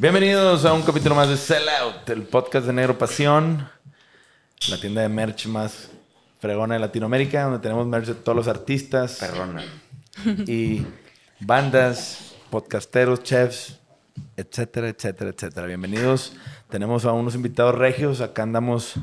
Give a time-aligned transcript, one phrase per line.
[0.00, 3.68] Bienvenidos a un capítulo más de Sell Out, el podcast de Negro Pasión,
[4.70, 5.90] la tienda de merch más
[6.38, 9.18] fregona de Latinoamérica, donde tenemos merch de todos los artistas.
[9.20, 9.62] Perrona.
[10.46, 10.86] Y
[11.38, 13.79] bandas, podcasteros, chefs,
[14.36, 15.66] etcétera, etcétera, etcétera.
[15.66, 16.34] Bienvenidos.
[16.68, 18.20] Tenemos a unos invitados regios.
[18.20, 18.94] Acá andamos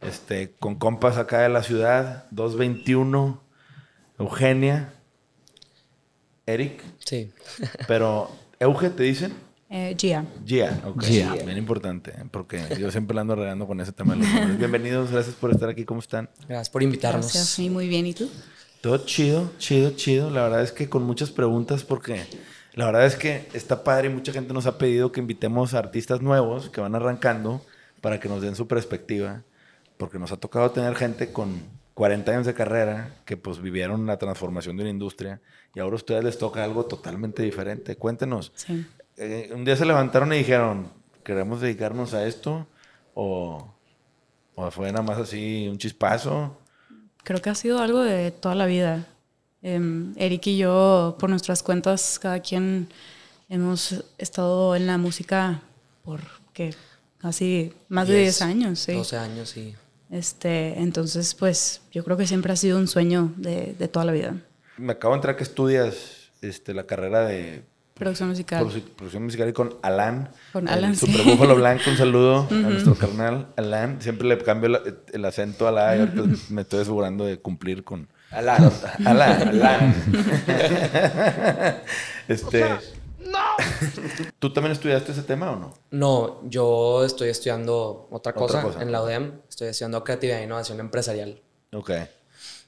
[0.00, 2.26] este, con compas acá de la ciudad.
[2.30, 3.42] 221,
[4.18, 4.92] Eugenia,
[6.46, 6.82] Eric.
[6.98, 7.30] Sí.
[7.86, 9.32] Pero, ¿Euge te dicen?
[9.72, 10.24] Eh, Gia.
[10.44, 11.02] Gia, ok.
[11.04, 11.32] Gia.
[11.34, 14.58] Bien importante, porque yo siempre la ando regando con ese tema de los nombres.
[14.58, 15.84] Bienvenidos, gracias por estar aquí.
[15.84, 16.28] ¿Cómo están?
[16.48, 17.26] Gracias por invitarnos.
[17.26, 17.46] Gracias.
[17.46, 18.06] Sí, muy bien.
[18.06, 18.28] ¿Y tú?
[18.80, 20.30] Todo chido, chido, chido.
[20.30, 22.24] La verdad es que con muchas preguntas porque
[22.74, 25.78] la verdad es que está padre y mucha gente nos ha pedido que invitemos a
[25.78, 27.64] artistas nuevos que van arrancando
[28.00, 29.42] para que nos den su perspectiva.
[29.96, 31.60] Porque nos ha tocado tener gente con
[31.94, 35.40] 40 años de carrera que pues vivieron la transformación de una industria
[35.74, 37.96] y ahora a ustedes les toca algo totalmente diferente.
[37.96, 38.86] Cuéntenos, Sí.
[39.18, 40.88] eh, un día se levantaron y dijeron,
[41.22, 42.66] ¿queremos dedicarnos a esto?
[43.12, 43.74] ¿O,
[44.54, 46.56] o fue nada más así un chispazo?
[47.22, 49.06] Creo que ha sido algo de toda la vida.
[49.62, 52.88] Em, Eric y yo, por nuestras cuentas, cada quien
[53.48, 55.60] hemos estado en la música
[56.04, 56.20] por
[56.54, 56.74] ¿qué?
[57.18, 58.78] casi más de 10 años.
[58.78, 58.92] Sí.
[58.94, 59.74] 12 años, sí.
[60.10, 64.12] Este, entonces, pues yo creo que siempre ha sido un sueño de, de toda la
[64.12, 64.34] vida.
[64.78, 67.62] Me acabo de entrar que estudias este, la carrera de
[67.94, 68.64] Producción musical.
[68.64, 70.30] produ- producción musical y con Alan.
[70.54, 71.30] Con el Alan, Super sí.
[71.30, 74.00] Búfalo Blanco, un saludo a nuestro carnal Alan.
[74.00, 77.38] Siempre le cambio la- el acento a la A y ahorita me estoy asegurando de
[77.38, 78.70] cumplir con Alan.
[79.04, 79.48] Alan.
[79.48, 79.94] Alan.
[82.28, 82.64] este,
[84.38, 85.74] ¿Tú también estudiaste ese tema o no?
[85.90, 88.82] No, yo estoy estudiando otra cosa, Otra cosa.
[88.82, 89.32] en la UDEM.
[89.48, 91.40] Estoy estudiando creatividad e innovación empresarial.
[91.72, 91.90] Ok.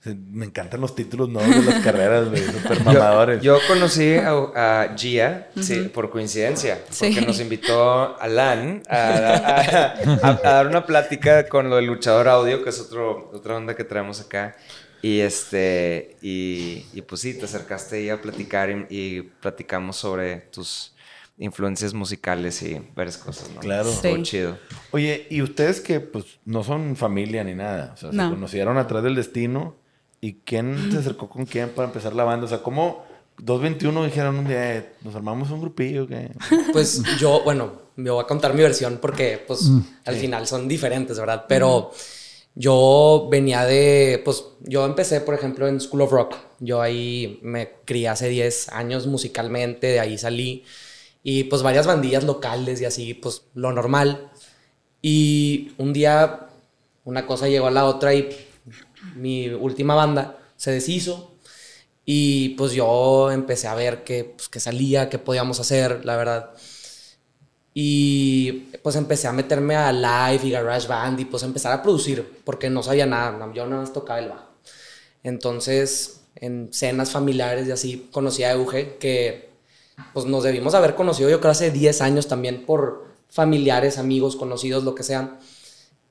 [0.05, 2.42] Me encantan los títulos nuevos de las carreras, güey.
[2.52, 3.40] Super mamadores.
[3.40, 7.24] Yo conocí a, a Gia sí, por coincidencia, porque Sí.
[7.24, 12.64] nos invitó Alan a, a- a- a dar una plática con lo del luchador audio,
[12.64, 14.56] que es otro, otra onda que traemos acá.
[15.02, 20.36] Y este, y, y pues sí, te acercaste ahí a platicar y, y platicamos sobre
[20.36, 20.92] tus
[21.39, 23.61] influencias musicales y varias cosas, ¿no?
[23.61, 23.90] Claro.
[23.90, 24.23] Sí.
[24.23, 24.58] chido.
[24.92, 28.30] Oye, y ustedes que pues no son familia ni nada, o sea, se No.
[28.30, 29.74] conocieron atrás del destino
[30.20, 33.05] y quién se acercó con quién para empezar la banda, o sea, ¿cómo
[33.39, 36.30] 221 dijeron un día, "Eh, nos armamos un grupillo que
[36.73, 39.69] Pues yo, bueno, me voy a contar mi versión porque pues
[40.05, 41.46] al final son diferentes, ¿verdad?
[41.48, 41.90] Pero
[42.55, 46.36] yo venía de, pues yo empecé, por ejemplo, en School of Rock.
[46.61, 50.64] Yo ahí me crié hace 10 años musicalmente, de ahí salí.
[51.23, 54.30] Y pues varias bandillas locales y así, pues lo normal.
[55.01, 56.48] Y un día
[57.05, 58.29] una cosa llegó a la otra y
[59.17, 61.33] mi última banda se deshizo.
[62.05, 66.51] Y pues yo empecé a ver qué pues, qué salía, qué podíamos hacer, la verdad.
[67.74, 68.52] Y
[68.83, 72.68] pues empecé a meterme a live y garage band y pues empezar a producir, porque
[72.68, 74.48] no sabía nada, yo nada más tocaba el bajo.
[75.22, 79.50] Entonces, en cenas familiares y así, conocí a Euge, que
[80.12, 84.84] pues nos debimos haber conocido yo creo hace 10 años también por familiares, amigos, conocidos,
[84.84, 85.39] lo que sea.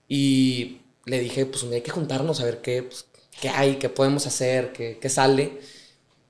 [0.08, 3.06] Y le dije, pues hay que juntarnos a ver qué, pues,
[3.40, 5.60] qué hay, qué podemos hacer, qué, qué sale.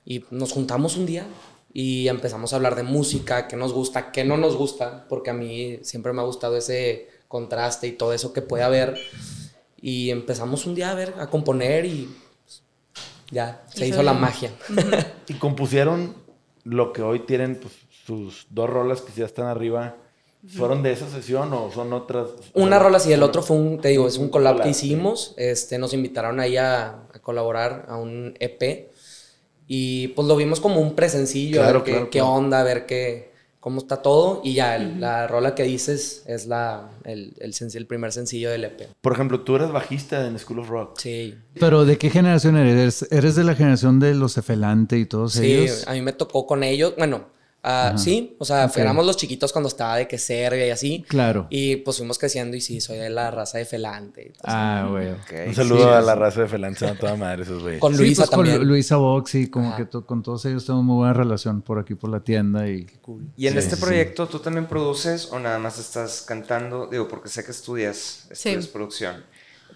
[0.04, 1.26] Y nos juntamos un día
[1.74, 5.34] y empezamos a hablar de música, qué nos gusta, qué no nos gusta, porque a
[5.34, 8.98] mí siempre me ha gustado ese contraste y todo eso que puede haber.
[9.80, 12.62] Y empezamos un día a ver, a componer y pues,
[13.30, 14.20] ya, se Y hizo la bien.
[14.22, 14.50] magia.
[15.28, 16.14] y compusieron
[16.64, 17.74] lo que hoy tienen pues,
[18.06, 19.96] sus dos rolas que ya están arriba.
[20.56, 22.26] ¿Fueron de esa sesión o son otras?
[22.54, 25.34] Una rola sí, el otro fue un, te digo, es un collab collab, que hicimos.
[25.36, 28.90] Este, nos invitaron ahí a, a colaborar a un EP.
[29.66, 32.32] Y pues lo vimos como un presencillo, a Claro, ver qué, claro, qué claro.
[32.34, 34.40] onda, a ver qué, cómo está todo.
[34.44, 38.64] Y ya, el- la rola que dices es la, el, el, el primer sencillo del
[38.64, 38.88] EP.
[39.00, 40.98] Por ejemplo, tú eras bajista en School of Rock.
[40.98, 43.06] Sí, Pero ¿de qué generación eres?
[43.10, 45.84] ¿Eres de la generación de los Efelante y todos sí, ellos?
[45.86, 46.94] a mí me tocó con ellos.
[46.98, 47.26] Bueno,
[47.62, 48.76] ah, sí, o sea, Ok.
[48.78, 51.04] éramos los chiquitos cuando estaba de que Serbia y así.
[51.08, 51.46] Claro.
[51.50, 54.22] Y pues fuimos creciendo y sí, soy de la raza de Felante.
[54.22, 54.56] y todo eso.
[54.56, 55.10] Ah, güey.
[55.10, 55.48] Ok.
[55.48, 56.06] Un saludo Sí, a sí.
[56.06, 57.80] la raza de Felanza, a toda madre esos güeyes.
[57.80, 58.58] Con Sí, Luisa pues, con también.
[58.60, 59.76] Lu- Luisa Vox y como Ajá.
[59.76, 62.86] que to- con todos ellos tengo muy buena relación por aquí por la tienda y
[63.36, 63.82] ¿Y en Sí, este sí.
[63.82, 66.86] proyecto tú también produces o nada más estás cantando?
[66.86, 68.70] Digo, porque sé que estudias, estudias Sí.
[68.72, 69.24] producción.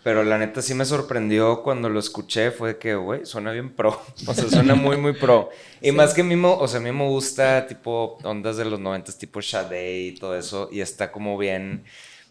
[0.06, 4.00] Pero la neta sí me sorprendió cuando lo escuché, fue que, güey, suena bien pro.
[4.29, 5.50] O sea, suena muy, muy pro.
[5.82, 9.11] Y más que mí, o sea, a mí me gusta tipo ondas de los 90
[9.19, 10.69] tipo Sade y todo eso.
[10.70, 11.82] Y está como bien,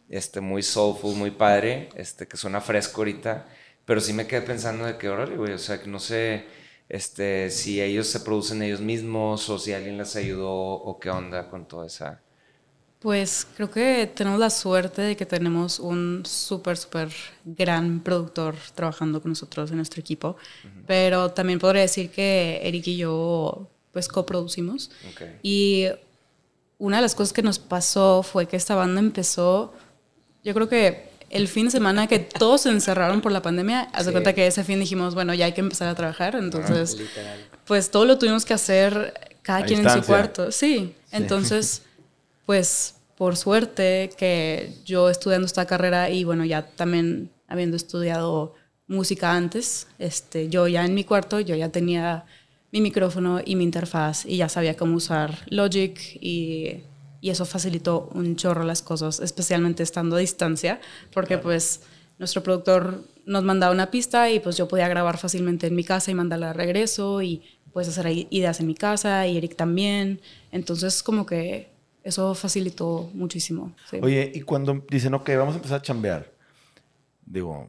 [0.07, 3.45] este, muy soulful, muy padre, este, que suena fresco ahorita.
[3.83, 6.45] Pero sí me quedé pensando de que, órale, güey, o sea, que no sé
[6.87, 11.49] este, si ellos se producen ellos mismos o si alguien les ayudó o qué onda
[11.49, 12.21] con toda esa
[13.05, 17.09] pues creo que tenemos la suerte de que tenemos un súper, súper
[17.43, 20.37] gran productor trabajando con nosotros en nuestro equipo,
[20.87, 24.89] pero también podría decir que Eric y yo pues coproducimos.
[25.43, 25.85] Y
[26.79, 29.71] una de las cosas que nos pasó fue que esta banda empezó,
[30.43, 34.13] yo creo que el fin de semana que todos se encerraron por la pandemia, hace
[34.13, 36.97] cuenta que ese fin dijimos, bueno, ya hay que empezar a trabajar, entonces,
[37.65, 40.51] pues todo lo tuvimos que hacer cada quien en su cuarto.
[40.51, 41.83] Sí, entonces,
[42.45, 48.53] pues por suerte que yo estudiando esta carrera y bueno, ya también habiendo estudiado
[48.87, 52.25] música antes, este, yo ya en mi cuarto, yo ya tenía
[52.71, 56.83] mi micrófono y mi interfaz y ya sabía cómo usar Logic y,
[57.21, 60.81] y eso facilitó un chorro las cosas, especialmente estando a distancia,
[61.13, 61.81] porque pues
[62.19, 66.11] nuestro productor nos mandaba una pista y pues yo podía grabar fácilmente en mi casa
[66.11, 67.41] y mandarla de regreso y
[67.73, 70.21] pues hacer ideas en mi casa y Eric también.
[70.51, 71.74] Entonces como que
[72.05, 73.73] eso facilitó muchísimo.
[73.99, 76.31] Oye, y cuando dicen, ok, vamos a empezar a chambear,
[77.25, 77.67] digo,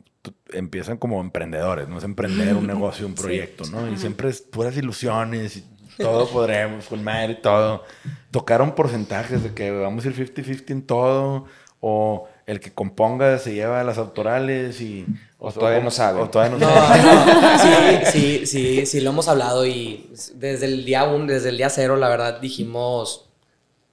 [0.53, 1.97] empiezan como emprendedores, ¿no?
[1.97, 3.91] Es emprender un negocio, un proyecto, ¿no?
[3.91, 5.65] Y siempre es puras ilusiones y
[5.97, 7.85] todo podremos, con madre y todo.
[8.31, 11.47] Tocaron porcentajes de que vamos a ir 50-50 en todo,
[11.81, 15.06] o el que componga se lleva las autorales y...
[15.38, 16.21] O, todavía no sabe.
[16.21, 16.67] O todavía no,
[17.59, 18.05] sabe.
[18.05, 21.71] Sí, sí, sí, sí, lo hemos hablado y desde el día uno, desde el día
[21.71, 23.25] cero, la verdad, dijimos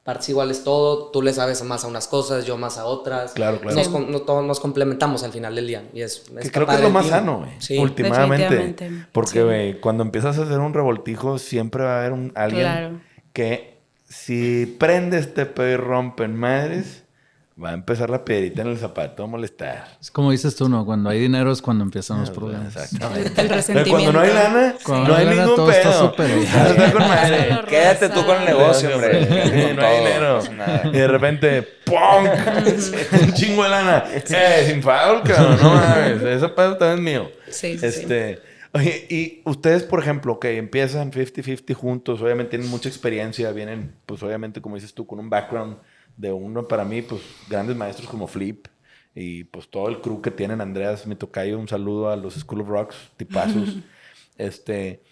[0.04, 3.34] partes iguales todo, tú le sabes más a unas cosas, yo más a otras.
[3.34, 3.76] Claro, claro.
[4.10, 5.90] Nos, nos complementamos al final del día.
[5.94, 7.52] Y es, que creo que es lo más sano, güey.
[7.60, 7.78] Sí.
[7.78, 8.76] Últimamente.
[9.12, 13.02] Porque, güey, cuando empiezas a hacer un revoltijo, siempre va a haber un, alguien
[13.32, 13.78] que
[14.08, 17.03] si prende este pedo y rompen madres
[17.62, 19.86] va a empezar la piedrita en el zapato a molestar.
[20.02, 20.86] Es como dices tú, ¿no?
[20.86, 22.76] Cuando hay dinero es cuando empiezan los problemas.
[22.76, 23.42] Exactamente.
[23.42, 23.92] El resentimiento.
[23.92, 25.78] cuando no hay lana, no hay ningún todo pedo.
[25.78, 29.74] Está súper Quédate tú con el negocio, hombre.
[29.76, 30.40] no hay dinero.
[30.86, 31.98] Y de repente, ¡pum!
[33.22, 34.04] Un chingo de lana.
[34.14, 35.58] Eh, sin foul, cabrón.
[35.62, 36.22] No mames.
[36.24, 37.32] Ese pedo también es mío.
[37.50, 37.86] Sí, sí.
[37.86, 38.54] Este...
[38.76, 44.24] Oye, y ustedes, por ejemplo, que empiezan 50-50 juntos, obviamente tienen mucha experiencia, vienen, pues
[44.24, 45.78] obviamente, como dices tú, con un background
[46.18, 48.68] de uno, para mí, pues grandes maestros como Flip
[49.15, 52.62] y pues todo el crew que tienen, Andreas, me toca un saludo a los School
[52.62, 53.75] of Rocks, tipazos.
[54.38, 55.04] este,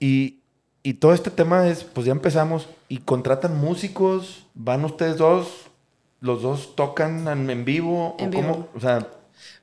[0.00, 0.40] y,
[0.82, 5.66] y todo este tema es, pues ya empezamos y contratan músicos, van ustedes dos,
[6.20, 9.06] los dos tocan en, vivo, en o Cómo, o sea,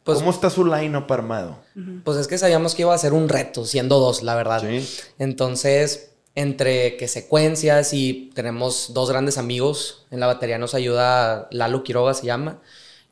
[0.04, 1.58] pues, ¿cómo está su line-up armado?
[2.04, 4.64] Pues es que sabíamos que iba a ser un reto, siendo dos, la verdad.
[5.18, 10.06] Entonces, entre que secuencias y tenemos dos grandes amigos.
[10.12, 12.60] En la batería nos ayuda Lalo Quiroga, se llama.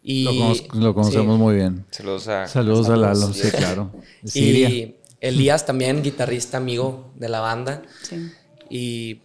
[0.03, 0.25] Y,
[0.73, 1.85] lo, conocemos muy bien.
[1.89, 3.91] Saludos a, saludos, a Lalo, sí, claro.
[4.33, 7.83] y Elías también, guitarrista amigo de la banda.
[8.01, 8.29] Sí.
[8.69, 9.21] Y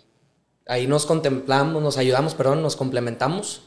[0.68, 3.62] ahí nos contemplamos, nos ayudamos, perdón, nos complementamos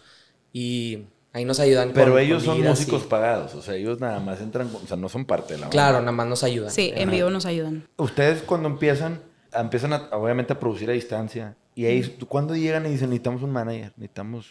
[0.53, 0.99] y
[1.33, 1.91] ahí nos ayudan.
[1.93, 5.25] Pero ellos son músicos pagados, o sea, ellos nada más entran, o sea, no son
[5.25, 5.71] parte de la banda.
[5.71, 6.71] Claro, nada más nos ayudan.
[6.71, 7.85] Sí, en vivo nos ayudan.
[7.97, 9.19] Ustedes cuando empiezan
[9.53, 11.55] empiezan obviamente a producir a distancia.
[11.75, 14.47] Y ahí, ¿cuándo llegan y dicen, necesitamos un manager, necesitamos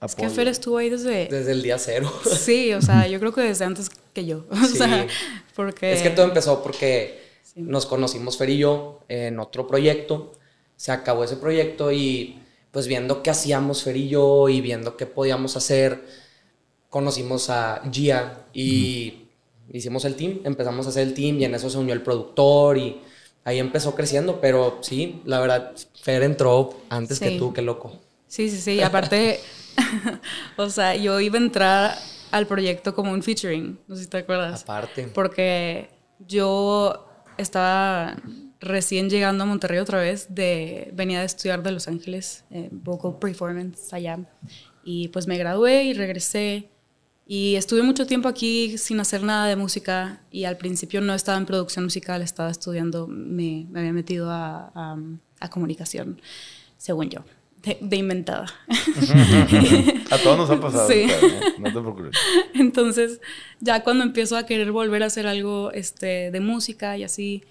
[0.00, 0.06] apoyo?
[0.06, 1.26] Es que Fer estuvo ahí desde...
[1.26, 2.10] Desde el día cero.
[2.24, 4.46] Sí, o sea, yo creo que desde antes que yo.
[4.50, 5.06] O sea,
[5.54, 5.92] porque...
[5.92, 7.20] Es que todo empezó porque
[7.56, 10.32] nos conocimos Fer y yo en otro proyecto.
[10.76, 12.40] Se acabó ese proyecto y
[12.70, 16.04] pues viendo qué hacíamos Fer y yo y viendo qué podíamos hacer,
[16.90, 19.28] conocimos a Gia y
[19.72, 22.76] hicimos el team, empezamos a hacer el team y en eso se unió el productor
[22.76, 23.00] y
[23.46, 27.96] ahí empezó creciendo, pero sí, la verdad, Fer entró antes que tú, qué loco.
[28.26, 29.38] Sí, sí, sí, aparte,
[30.56, 31.94] o sea, yo iba a entrar
[32.32, 34.64] al proyecto como un featuring, no sé si te acuerdas.
[34.64, 35.06] Aparte.
[35.14, 35.88] Porque
[36.18, 37.06] yo
[37.38, 38.16] estaba
[38.58, 43.16] recién llegando a Monterrey otra vez, de, venía de estudiar de Los Ángeles, eh, vocal
[43.20, 44.18] performance allá,
[44.82, 46.68] y pues me gradué y regresé
[47.28, 51.36] y estuve mucho tiempo aquí sin hacer nada de música y al principio no estaba
[51.36, 54.96] en producción musical, estaba estudiando, me, me había metido a,
[55.40, 56.20] a, comunicación,
[56.76, 57.24] según yo,
[57.80, 58.46] de, inventada.
[60.10, 61.08] a todos nos ha pasado, sí.
[61.58, 62.16] no te preocupes.
[62.54, 63.20] Entonces,
[63.58, 67.42] ya cuando empiezo a querer volver a hacer algo este, de música y así,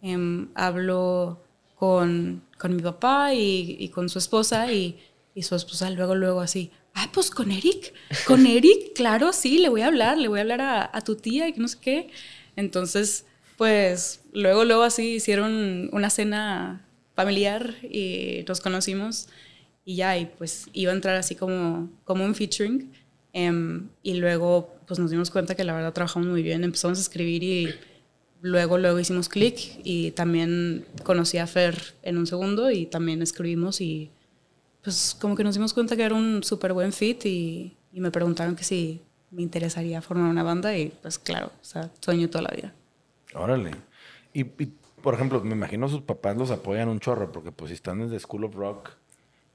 [0.00, 1.42] em, hablo
[1.74, 4.96] con, con, mi papá y, y, con su esposa y
[5.34, 7.92] Y su esposa luego, luego así, ah, pues con Eric,
[8.26, 11.16] con Eric, claro, sí, le voy a hablar, le voy a hablar a, a tu
[11.16, 12.10] tía y que no sé qué.
[12.56, 19.28] Entonces, pues luego, luego así hicieron una cena familiar y nos conocimos
[19.84, 22.92] y ya, y pues iba a entrar así como, como un featuring.
[23.32, 27.00] em, y luego pues nos dimos cuenta que la verdad trabajamos muy bien, empezamos a
[27.02, 27.74] escribir y
[28.42, 33.80] luego, luego hicimos clic y también conocí a Fer en un segundo y también escribimos
[33.80, 34.10] y
[34.84, 38.10] pues como que nos dimos cuenta que era un súper buen fit y, y me
[38.12, 42.42] preguntaron que si me interesaría formar una banda y pues claro, o sea, sueño toda
[42.42, 42.72] la vida.
[43.34, 43.72] Órale.
[44.32, 44.72] Y, y,
[45.02, 48.20] por ejemplo, me imagino sus papás los apoyan un chorro, porque pues si están desde
[48.20, 48.90] School of Rock,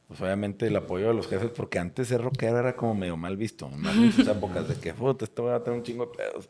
[0.07, 3.38] pues obviamente el apoyo de los jefes, porque antes ser rockero era como medio mal
[3.38, 6.17] visto, más en sus épocas de que, puta, esto va a tener un chingo de
[6.17, 6.50] pedos.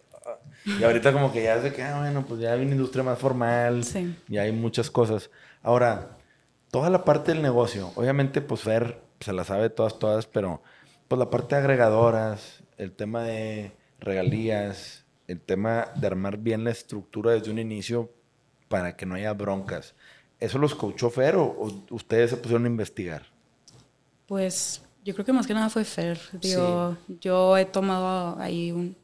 [0.79, 3.03] Y ahorita como que ya es de que, ah, bueno, pues ya hay una industria
[3.03, 4.15] más formal, Sí.
[4.27, 5.29] ya hay muchas cosas.
[5.63, 6.17] Ahora,
[6.71, 10.61] toda la parte del negocio, obviamente pues Fer se la sabe todas, todas, pero
[11.07, 16.71] pues la parte de agregadoras, el tema de regalías, el tema de armar bien la
[16.71, 18.11] estructura desde un inicio
[18.67, 19.95] para que no haya broncas.
[20.39, 23.23] ¿Eso los coachó Fer o, o ustedes se pusieron a investigar?
[24.27, 26.19] Pues yo creo que más que nada fue Fer.
[26.33, 28.95] Digo, yo he tomado ahí un-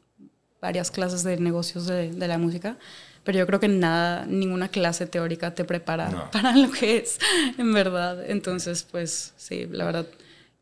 [0.60, 2.78] varias clases de negocios de, de la música,
[3.26, 6.30] pero yo creo que nada, ninguna clase teórica te prepara No.
[6.32, 7.18] para lo que es,
[7.58, 8.24] en verdad.
[8.30, 10.06] Entonces, pues sí, la verdad.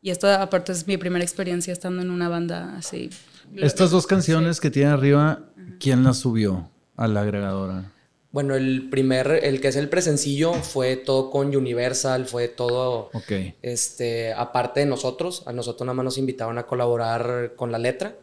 [0.01, 3.11] Y esto aparte es mi primera experiencia estando en una banda así.
[3.55, 5.39] Estas dos canciones que tiene arriba,
[5.79, 7.91] ¿quién las subió a la agregadora?
[8.35, 13.31] Bueno, el primer, el que es el presencillo fue todo con Universal, fue todo, Ok.
[13.61, 18.17] este, aparte de nosotros, a nosotros nada más nos invitaron a colaborar con la letra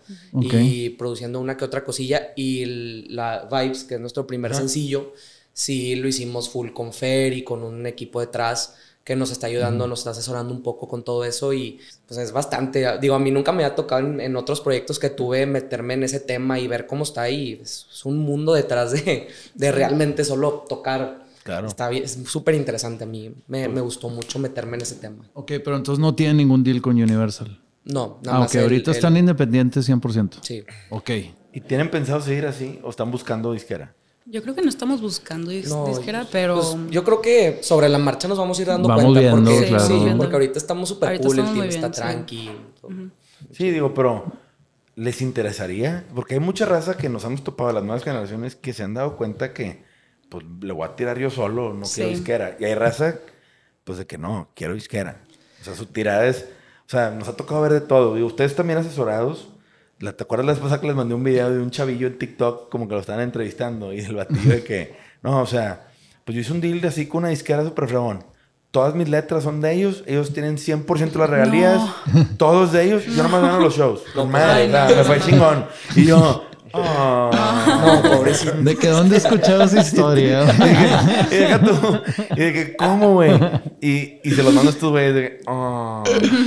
[0.61, 5.14] y produciendo una que otra cosilla y el- la Vibes, que es nuestro primer sencillo,
[5.54, 9.87] sí lo hicimos full con Fer y con un equipo detrás que nos está ayudando,
[9.88, 13.30] nos está asesorando un poco con todo eso y pues es bastante, digo, a mí
[13.32, 16.68] nunca me ha tocado en, en otros proyectos que tuve meterme en ese tema y
[16.68, 21.23] ver cómo está ahí, es, es un mundo detrás de, de realmente solo tocar.
[21.42, 21.66] Claro.
[21.66, 25.25] Está bien, es súper interesante a mí, me, me gustó mucho meterme en ese tema.
[25.35, 27.61] Ok, pero entonces no tienen ningún deal con Universal.
[27.85, 30.38] No, nada Ah, más ok, el- ahorita el- están independientes 100%.
[30.42, 30.62] Sí.
[30.90, 31.11] Ok.
[31.52, 33.92] ¿Y tienen pensado seguir así o están buscando disquera?
[34.25, 37.88] Yo creo que no estamos buscando dis- No, disquera, pero pues, yo creo que sobre
[37.88, 39.21] la marcha nos vamos a ir dando Vamos cuenta.
[39.21, 39.85] viendo, porque, claro.
[39.87, 42.00] sí, porque ahorita estamos súper cool, el team está bien, sí.
[42.00, 42.50] tranqui.
[42.81, 42.91] todo.
[43.52, 44.25] Sí, digo, pero
[44.95, 46.05] ¿les interesaría?
[46.14, 49.17] Porque hay mucha raza que nos hemos topado, las nuevas generaciones, que se han dado
[49.17, 49.83] cuenta que,
[50.29, 52.14] pues, le voy a tirar yo solo, no quiero Sí.
[52.17, 52.57] disquera.
[52.61, 53.17] Y hay raza,
[53.85, 55.21] pues, de que no, quiero disquera.
[55.61, 56.47] O sea, su tirada es...
[56.87, 58.14] O sea, nos ha tocado ver de todo.
[58.14, 59.49] Digo, ustedes también asesorados.
[60.02, 62.18] La- ¿Te acuerdas la vez pasada que les mandé un video de un chavillo en
[62.18, 63.92] TikTok como que lo estaban entrevistando?
[63.92, 64.97] Y el batillo de que...
[65.23, 65.87] No, o sea,
[66.25, 68.25] pues yo hice un deal de así con una disquera súper fregón.
[68.73, 70.02] Todas mis letras son de ellos.
[70.06, 71.80] Ellos tienen 100% las regalías.
[72.38, 73.04] Todos de ellos.
[73.06, 74.02] Yo nomás gano los shows.
[74.14, 74.62] Con madre.
[74.62, 74.97] Ay, o sea, no.
[74.97, 75.66] me fue chingón.
[75.94, 76.44] Y yo...
[77.83, 78.52] No, pobrecito.
[78.62, 80.45] ¿De que dónde he escuchado esa historia?
[81.31, 82.00] Y deja tú.
[82.37, 83.33] Y dije, ¿cómo, güey?
[83.81, 86.02] Y, y se los mando a estos güeyes de que, "Ah".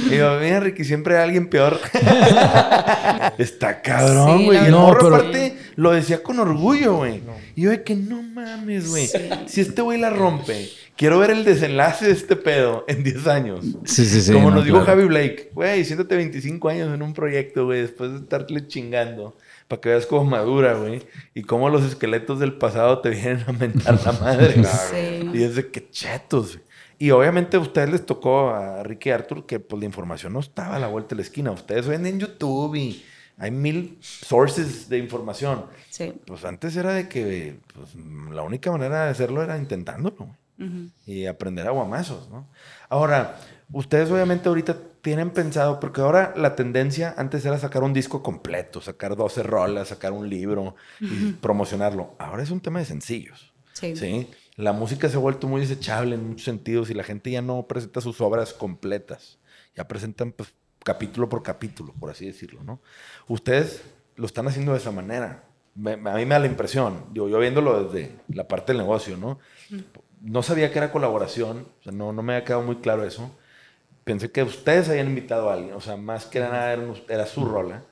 [0.10, 1.79] Y yo, mira, Ricky, siempre hay alguien peor.
[3.38, 4.58] Está cabrón, güey.
[4.58, 4.77] y el verdad.
[4.79, 7.22] morro, No, pero- aparte, lo decía con orgullo, güey.
[7.55, 9.10] Y yo de que, no mames, güey.
[9.48, 13.65] Si este güey la rompe, quiero ver el desenlace de este pedo en 10 años.
[13.86, 14.32] Sí, sí, sí.
[14.34, 14.91] Como no, nos dijo claro.
[15.01, 19.36] Javi Blake, güey, siéntate 25 años en un proyecto, güey, después de estarle chingando,
[19.67, 21.01] para que veas cómo madura, güey,
[21.34, 24.55] y cómo los esqueletos del pasado te vienen a mentar la madre.
[24.91, 25.29] Sí.
[25.34, 26.65] Y es de que chetos, güey.
[26.98, 30.39] Y obviamente a ustedes les tocó a Ricky y Arthur que pues la información no
[30.39, 31.51] estaba a la vuelta de la esquina.
[31.51, 33.03] Ustedes ven en YouTube y
[33.38, 35.65] hay mil sources de información.
[35.89, 36.13] sí.
[36.25, 37.89] Pues antes era de que pues,
[38.31, 40.89] la única manera de hacerlo era intentándolo, güey Ujú.
[41.05, 42.48] y aprender a guamazos, ¿no?
[42.88, 43.38] Ahora,
[43.74, 48.81] ustedes obviamente ahorita tienen pensado, porque ahora la tendencia antes era sacar un disco completo,
[48.81, 52.15] sacar 12 rolas, sacar un libro y promocionarlo.
[52.17, 53.95] Ahora es un tema de sencillos, Sí.
[53.95, 54.31] ¿sí?
[54.55, 57.67] La música se ha vuelto muy desechable en muchos sentidos y la gente ya no
[57.67, 59.38] presenta sus obras completas.
[59.75, 62.81] Ya presentan pues, capítulo por capítulo, por así decirlo, ¿no?
[63.27, 63.83] Ustedes
[64.15, 65.43] lo están haciendo de esa manera.
[65.75, 69.17] Me- a mí me da la impresión, digo, yo viéndolo desde la parte del negocio,
[69.17, 69.38] ¿no?
[70.21, 73.29] No sabía que era colaboración, o sea, no, no me había quedado muy claro eso.
[74.05, 77.43] Pensé que ustedes habían invitado a alguien, o sea, más que nada era, era su
[77.43, 77.83] rola.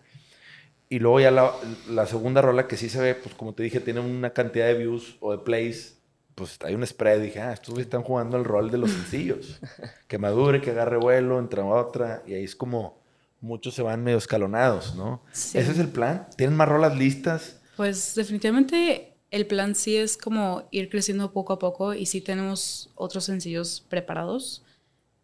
[0.88, 1.51] Y luego ya la,
[1.89, 4.75] la segunda rola que sí se ve, pues como te dije, tiene una cantidad de
[4.75, 5.98] views o de plays,
[6.36, 7.20] pues hay un spread.
[7.20, 9.60] Dije, ah, estos están jugando el rol de los sencillos.
[10.08, 12.24] que madure, que agarre vuelo, entre otra.
[12.27, 13.01] Y ahí es como
[13.41, 15.22] muchos se van medio escalonados, ¿no?
[15.32, 15.58] Sí.
[15.58, 16.27] Ese es el plan.
[16.38, 17.60] ¿Tienen más rolas listas?
[17.75, 22.91] Pues definitivamente el plan sí es como ir creciendo poco a poco y sí tenemos
[22.96, 24.63] otros sencillos preparados,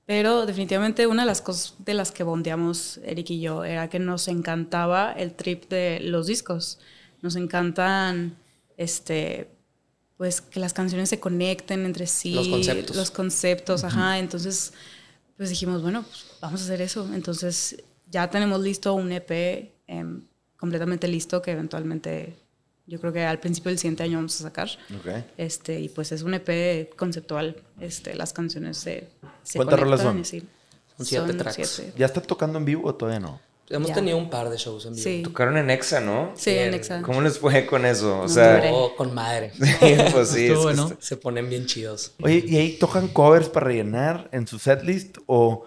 [0.10, 4.00] Pero definitivamente una de las cosas de las que bondeamos Eric y yo era que
[4.00, 6.80] nos encantaba el trip de los discos.
[7.22, 8.36] Nos encantan,
[8.75, 9.51] este,
[10.18, 12.34] pues que las canciones se conecten entre sí.
[12.34, 12.96] Los conceptos.
[12.96, 14.18] Los conceptos, ajá.
[14.18, 14.74] Entonces,
[15.38, 17.08] pues dijimos, bueno, pues vamos a hacer eso.
[17.13, 20.24] Entonces ya tenemos listo un EP em,
[20.58, 22.36] completamente listo que eventualmente
[22.89, 24.67] yo creo que al principio del siguiente año vamos a sacar.
[25.00, 25.24] Ok.
[25.38, 27.55] Este, y pues es un EP conceptual.
[27.79, 29.08] Este, las canciones se,
[29.43, 30.19] se ¿Cuántas rolas son?
[30.19, 30.43] y sí.
[30.98, 31.55] Son siete tracks.
[31.69, 31.93] siete.
[31.98, 33.39] ¿Ya está tocando en vivo o todavía no?
[33.69, 33.93] Hemos Ya.
[33.93, 35.03] tenido un par de shows en vivo.
[35.03, 36.34] Sí, Tocaron en Exa, ¿no?
[36.36, 37.03] sí, en Exa.
[37.03, 38.17] ¿Cómo les fue con eso?
[38.19, 38.63] O No, sea.
[38.74, 39.51] Oh, con madre.
[39.53, 40.48] sí, pues sí.
[40.48, 40.88] Estuvo es que bueno.
[40.88, 42.13] está- Se ponen bien chidos.
[42.24, 45.65] Oye, ¿y ahí tocan covers para rellenar en su setlist o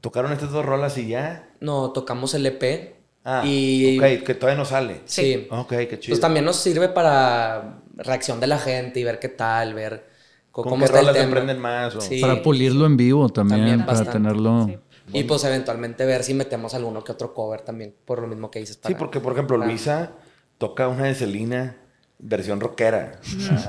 [0.00, 1.46] tocaron estas dos rolas y ya?
[1.60, 2.96] No, tocamos el EP.
[3.24, 5.02] Ah, y ok, que todavía no sale.
[5.04, 5.46] sí.
[5.50, 6.12] Ok, qué chido.
[6.14, 10.06] Pues también nos sirve para reacción de la gente y ver qué tal, ver
[10.50, 11.28] co- ¿Con cómo qué está el tema.
[11.28, 11.94] aprenden más?
[11.96, 12.20] o- Sí.
[12.20, 14.12] Para pulirlo en vivo también, También para bastante.
[14.12, 14.66] tenerlo.
[14.66, 14.78] Sí.
[15.14, 18.58] Y pues eventualmente ver si metemos alguno que otro cover también, por lo mismo que
[18.60, 18.76] dices.
[18.76, 20.12] Sí, para- porque por ejemplo para- Luisa
[20.58, 21.76] toca una de Selena
[22.18, 23.20] versión rockera,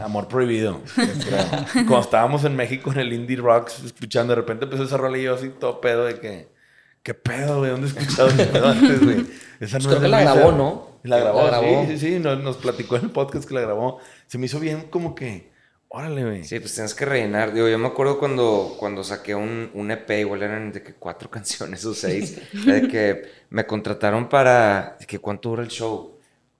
[0.04, 0.82] Amor Prohibido.
[1.74, 5.24] Cuando estábamos en México en el Indie Rocks escuchando, de repente empezó esa rola y
[5.24, 6.53] yo así todo pedo de que,
[7.04, 7.72] ¿qué pedo, güey?
[7.72, 9.26] ¿Dónde he escuchado ese pedo antes, güey?
[9.60, 10.94] Esa Pues no creo que la grabó, ¿no?
[11.04, 11.86] La grabó, La grabó.
[11.86, 14.00] sí, sí, sí, nos, nos platicó en el podcast que la grabó.
[14.28, 15.52] Se me hizo bien como que,
[15.90, 16.44] órale, güey.
[16.46, 17.54] Sí, pues tienes que rellenar.
[17.54, 21.30] Digo, yo me acuerdo cuando, cuando saqué un, un EP, igual eran de que cuatro
[21.32, 26.12] canciones o seis, de que me contrataron para, de que cuánto dura el show.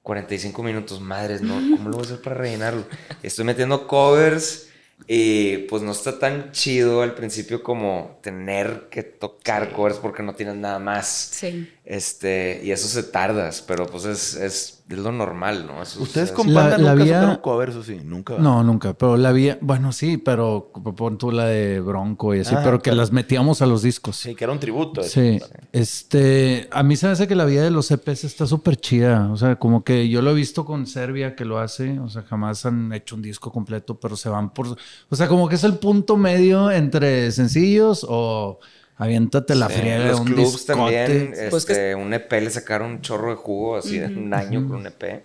[0.02, 1.54] 45 minutos, madres, ¿no?
[1.54, 2.84] ¿Cómo lo voy a hacer para rellenarlo?
[3.22, 4.68] Estoy metiendo covers
[5.08, 10.36] y pues no está tan chido al principio como tener que tocar covers porque no
[10.36, 11.08] tienes nada más.
[11.08, 11.70] Sí.
[11.86, 15.82] Este, y eso se tardas, pero pues es, es, es lo normal, ¿no?
[15.84, 18.00] Eso- ¿Ustedes es- con La- la vía- tocaron covers o sí?
[18.06, 18.38] Nunca.
[18.38, 18.94] No, nunca.
[18.94, 22.82] Pero la vía, bueno, sí, pero pon tú la de Bronco y así, Ah, pero
[22.82, 24.16] que las metíamos a los discos.
[24.16, 25.02] Sí, que era un tributo.
[25.02, 25.10] eso.
[25.10, 25.42] Sí,
[25.74, 29.30] este, a mí se me hace que la vida de los EPs está súper chida,
[29.32, 32.22] o sea, como que yo lo he visto con Serbia que lo hace, o sea,
[32.22, 34.68] jamás han hecho un disco completo, pero se van por,
[35.10, 38.60] o sea, como que es el punto medio entre sencillos o
[38.98, 40.66] aviéntate la Sí, friega de los un clubs discote.
[40.66, 44.34] también, Pues que- este, un EP le sacaron un chorro de jugo así de un
[44.34, 45.24] año con un EP.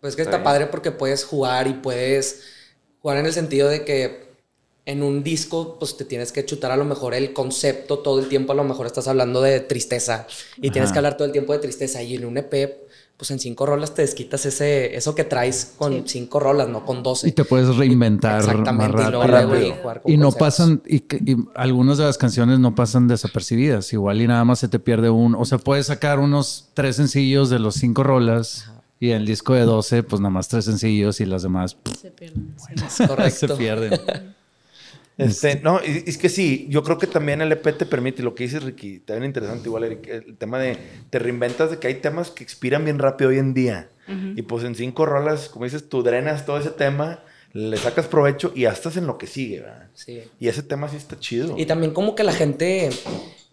[0.00, 0.44] Pues que Está está bien.
[0.44, 2.42] padre porque puedes jugar y puedes
[3.00, 4.28] jugar en el sentido de que
[4.86, 8.28] en un disco pues te tienes que chutar a lo mejor el concepto todo el
[8.28, 11.52] tiempo, a lo mejor estás hablando de tristeza y tienes que hablar todo el tiempo
[11.52, 12.87] de tristeza y en un EP
[13.18, 16.02] pues en cinco rolas te desquitas ese, eso que traes con Sí.
[16.06, 17.28] cinco rolas, no con doce.
[17.28, 21.00] Y te puedes reinventar más Exactamente, y luego, y jugar con Y no pasan, y,
[21.00, 23.92] que- y algunas de las canciones no pasan desapercibidas.
[23.92, 25.34] Igual y nada más se te pierde un.
[25.34, 28.70] O sea, puedes sacar unos tres sencillos de los cinco rolas.
[29.00, 31.96] Y en el disco de 12, pues nada más tres sencillos y las demás pff,
[32.00, 32.54] Se pierden.
[32.56, 32.84] sí.
[32.84, 33.46] Es correcto.
[33.48, 33.92] se pierden.
[35.18, 38.22] Este, no, y- y es que sí, yo creo que también el EP te permite,
[38.22, 40.78] y lo que dices Ricky, también interesante igual, Eric, el tema de,
[41.10, 43.90] te reinventas de que hay temas que expiran bien rápido hoy en día.
[44.36, 48.52] Y pues en cinco rolas, como dices, tú drenas todo ese tema, le sacas provecho
[48.54, 49.88] y estás en lo que sigue, ¿verdad?
[49.92, 50.22] Sí.
[50.40, 51.58] Y ese tema sí está chido.
[51.58, 52.88] Y también como que la gente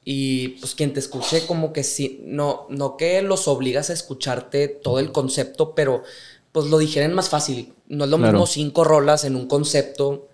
[0.06, 4.68] y pues quien te escuche como que sí, no, no que los obligas a escucharte
[4.68, 6.04] todo el concepto, pero
[6.52, 7.74] pues lo digieren más fácil.
[7.90, 8.32] No es lo Claro.
[8.34, 10.28] mismo cinco rolas en un concepto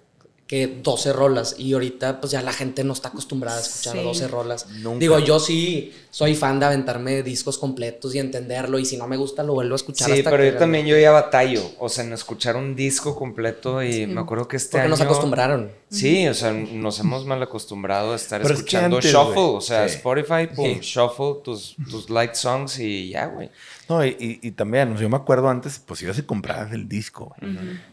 [0.52, 1.56] que 12 rolas.
[1.58, 4.04] Y ahorita pues ya la gente no está acostumbrada a escuchar Sí.
[4.04, 4.68] 12 rolas.
[4.68, 5.00] Nunca.
[5.00, 9.16] Digo, yo sí soy fan de aventarme discos completos y entenderlo y si no me
[9.16, 10.08] gusta lo vuelvo a escuchar.
[10.12, 13.16] Sí, hasta pero que yo también yo ya batallo, o sea, en escuchar un disco
[13.16, 14.08] completo y Sí.
[14.08, 14.90] me acuerdo que este Porque año...
[14.90, 15.72] nos acostumbraron.
[15.90, 19.42] Sí, o sea, nos hemos mal acostumbrado a estar Pero es que escuchando antes, shuffle,
[19.42, 19.96] o sea, Sí.
[19.96, 20.80] Spotify, pum, Sí.
[20.82, 23.50] shuffle, tus, tus light songs y ya, güey.
[23.92, 27.36] No, y, y- y también, yo me acuerdo antes, pues ibas y comprabas el disco,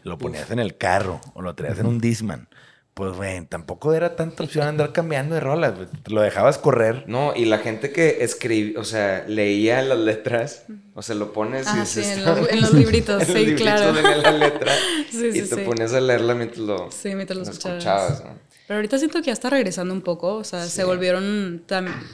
[0.03, 2.47] lo ponías en el carro o lo traías en un Disman.
[2.93, 5.73] Pues, güey, tampoco era tanta opción andar cambiando de rolas,
[6.07, 7.05] Lo dejabas correr.
[7.07, 11.65] No, y la gente que escribía, o sea, leía las letras, o sea, lo pones
[11.65, 13.93] y Ah, dices, sí, en los- en los libritos, en los sí, libritos claro.
[13.93, 14.73] venía la letra
[15.11, 15.61] Sí, y te sí.
[15.65, 17.77] ponías a leerla mientras lo, Sí, mientras lo lo escuchabas.
[17.77, 18.49] escuchabas, ¿no?
[18.67, 20.35] Pero ahorita siento que ya está regresando un poco.
[20.35, 21.63] O sea, se volvieron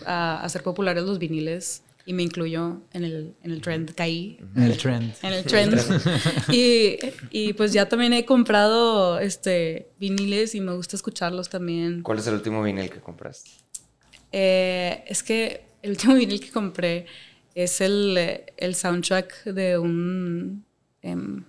[0.06, 1.82] a, a ser populares los viniles.
[2.08, 3.96] Y me incluyo en el, en el trend.
[3.96, 5.13] Caí El trend.
[5.24, 5.76] en el trend.
[6.52, 6.98] y,
[7.32, 12.04] y pues ya también he comprado este viniles y me gusta escucharlos también.
[12.04, 13.50] ¿Cuál es el último vinil que compraste?
[14.32, 17.08] Eh, es que el último vinil que compré
[17.56, 18.18] es el,
[18.58, 20.63] el soundtrack de un
[21.02, 21.44] em,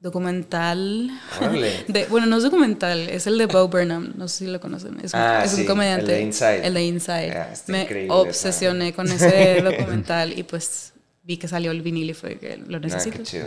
[0.00, 1.10] documental.
[1.88, 4.14] De, bueno, no es documental, es el de Bo Burnham.
[4.16, 4.98] No sé si lo conocen.
[5.02, 6.02] Es un, Ah, es un sí, comediante.
[6.12, 6.66] el de Inside.
[6.66, 7.32] El de Inside.
[7.36, 10.92] Ah, Me increíble obsesioné con ese documental y pues
[11.30, 13.18] vi que salió el vinil y fue que lo Ah, necesito.
[13.18, 13.46] qué chido.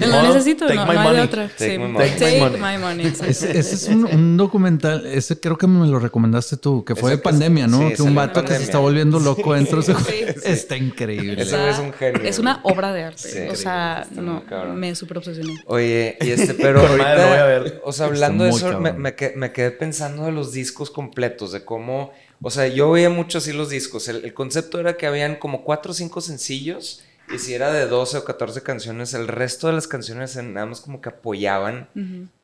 [0.00, 1.24] lo necesito, take no, my no hay de money.
[1.24, 1.48] otra.
[1.48, 1.78] Take Sí.
[1.78, 2.10] my money.
[2.18, 2.58] Take, my money.
[2.60, 3.30] my money, exacto.
[3.30, 7.10] Ese, ese es un, un documental, ese creo que me lo recomendaste tú, que fue
[7.12, 7.88] Ese de que- pandemia, ¿no?
[7.90, 9.94] sí, que un vato que se está volviendo loco dentro de su...
[10.00, 10.04] Sí,
[10.34, 10.40] sí.
[10.44, 11.40] Está increíble.
[11.42, 13.28] Ese es un genio, Es una obra de arte.
[13.28, 14.42] Sí, o sea, no,
[14.74, 15.54] me super obsesioné.
[15.66, 17.80] Oye, y este, pero ahorita, lo voy a ver.
[17.84, 21.64] o sea, hablando de eso, me, me me quedé pensando de los discos completos, de
[21.64, 24.08] cómo, o sea, yo veía mucho así los discos.
[24.08, 27.86] El, el concepto era que habían como cuatro o cinco sencillos, y si era de
[27.86, 31.88] 12 o 14 canciones, el resto de las canciones nada más como que apoyaban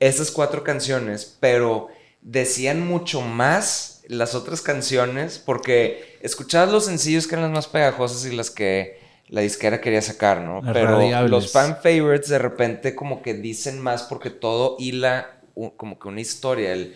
[0.00, 1.88] esas cuatro canciones, pero
[2.22, 8.24] decían mucho más las otras canciones, porque escuchabas los sencillos que eran las más pegajosas
[8.30, 8.98] y las que
[9.28, 10.62] la disquera quería sacar, ¿no?
[10.72, 11.30] Pero radiables.
[11.30, 15.40] los fan favorites de repente como que dicen más porque todo hila
[15.76, 16.94] como que una historia, el,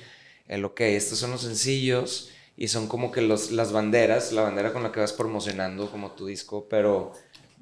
[0.49, 4.73] el ok, estos son los sencillos y son como que los, las banderas, la bandera
[4.73, 7.13] con la que vas promocionando como tu disco, pero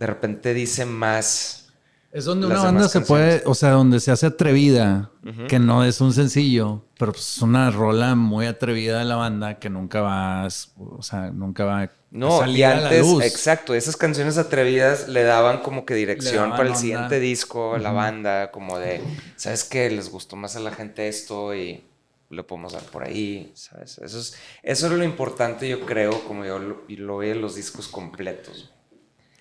[0.01, 1.69] de repente dice más...
[2.11, 5.13] Es donde una banda se puede, o sea, donde se hace atrevida,
[5.47, 9.61] que no es un sencillo, pero pues es una rola muy atrevida de la banda
[9.61, 13.23] que nunca va, o sea, nunca va a No, salir y a la antes, luz.
[13.25, 16.81] exacto, esas canciones atrevidas le daban como que dirección para el onda.
[16.81, 19.01] siguiente disco, la banda, como de,
[19.37, 19.89] ¿sabes qué?
[19.91, 21.85] Les gustó más a la gente esto y
[22.29, 23.99] lo podemos dar por ahí, ¿sabes?
[23.99, 24.35] Eso es,
[24.65, 28.73] eso es lo importante, yo creo, como yo lo, lo veo en los discos completos,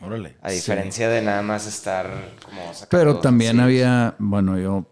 [0.02, 0.38] Órale.
[0.42, 2.08] a diferencia de nada más estar
[2.44, 2.62] como...
[2.74, 4.86] sacando Pero también había, bueno, yo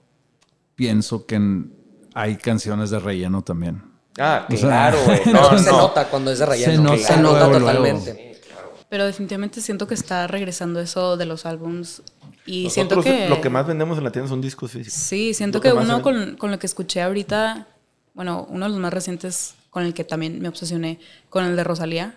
[0.76, 1.74] pienso que en-
[2.13, 3.84] hay canciones de relleno también.
[4.20, 5.22] Ah, O sea, claro, güey.
[5.28, 5.78] No, No, se no.
[5.78, 6.72] nota cuando es de relleno.
[6.72, 7.67] Se nota se nota luego, luego.
[7.67, 8.41] totalmente.
[8.89, 12.02] Pero definitivamente siento que está regresando eso de los álbums.
[12.46, 13.30] Y Nosotros siento que.
[13.30, 14.93] lo que más vendemos en la tienda son discos físicos.
[14.98, 17.67] Sí, siento Lo que, que uno con, con lo que escuché ahorita,
[18.13, 21.63] bueno, uno de los más recientes con el que también me obsesioné, con el de
[21.63, 22.15] Rosalía.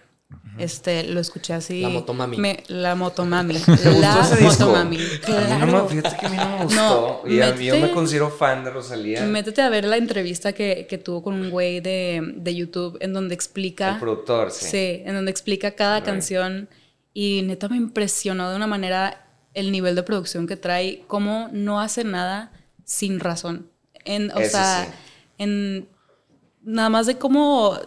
[0.58, 1.80] Este, lo escuché así.
[1.80, 2.36] La Motomami.
[2.36, 3.54] me- la motomami.
[3.54, 4.64] ¿Te la gustó ese disco?
[4.66, 4.96] motomami.
[4.96, 5.66] A mí Claro.
[5.66, 7.22] no me, fíjate que a mí no me gustó.
[7.24, 9.22] No, y a mí yo me considero fan de Rosalía.
[9.24, 13.12] Métete a ver la entrevista que, que tuvo con un güey de, de YouTube en
[13.14, 13.94] donde explica.
[13.94, 14.66] El productor, sí.
[14.66, 16.04] Sí, en donde explica cada Right.
[16.04, 16.68] canción.
[17.14, 21.80] Y neta me impresionó de una manera el nivel de producción que trae, cómo no
[21.80, 22.52] hace nada
[22.84, 23.70] sin razón.
[24.04, 24.90] En, o Eso sea, sí.
[25.38, 25.88] en
[26.62, 27.78] nada más de cómo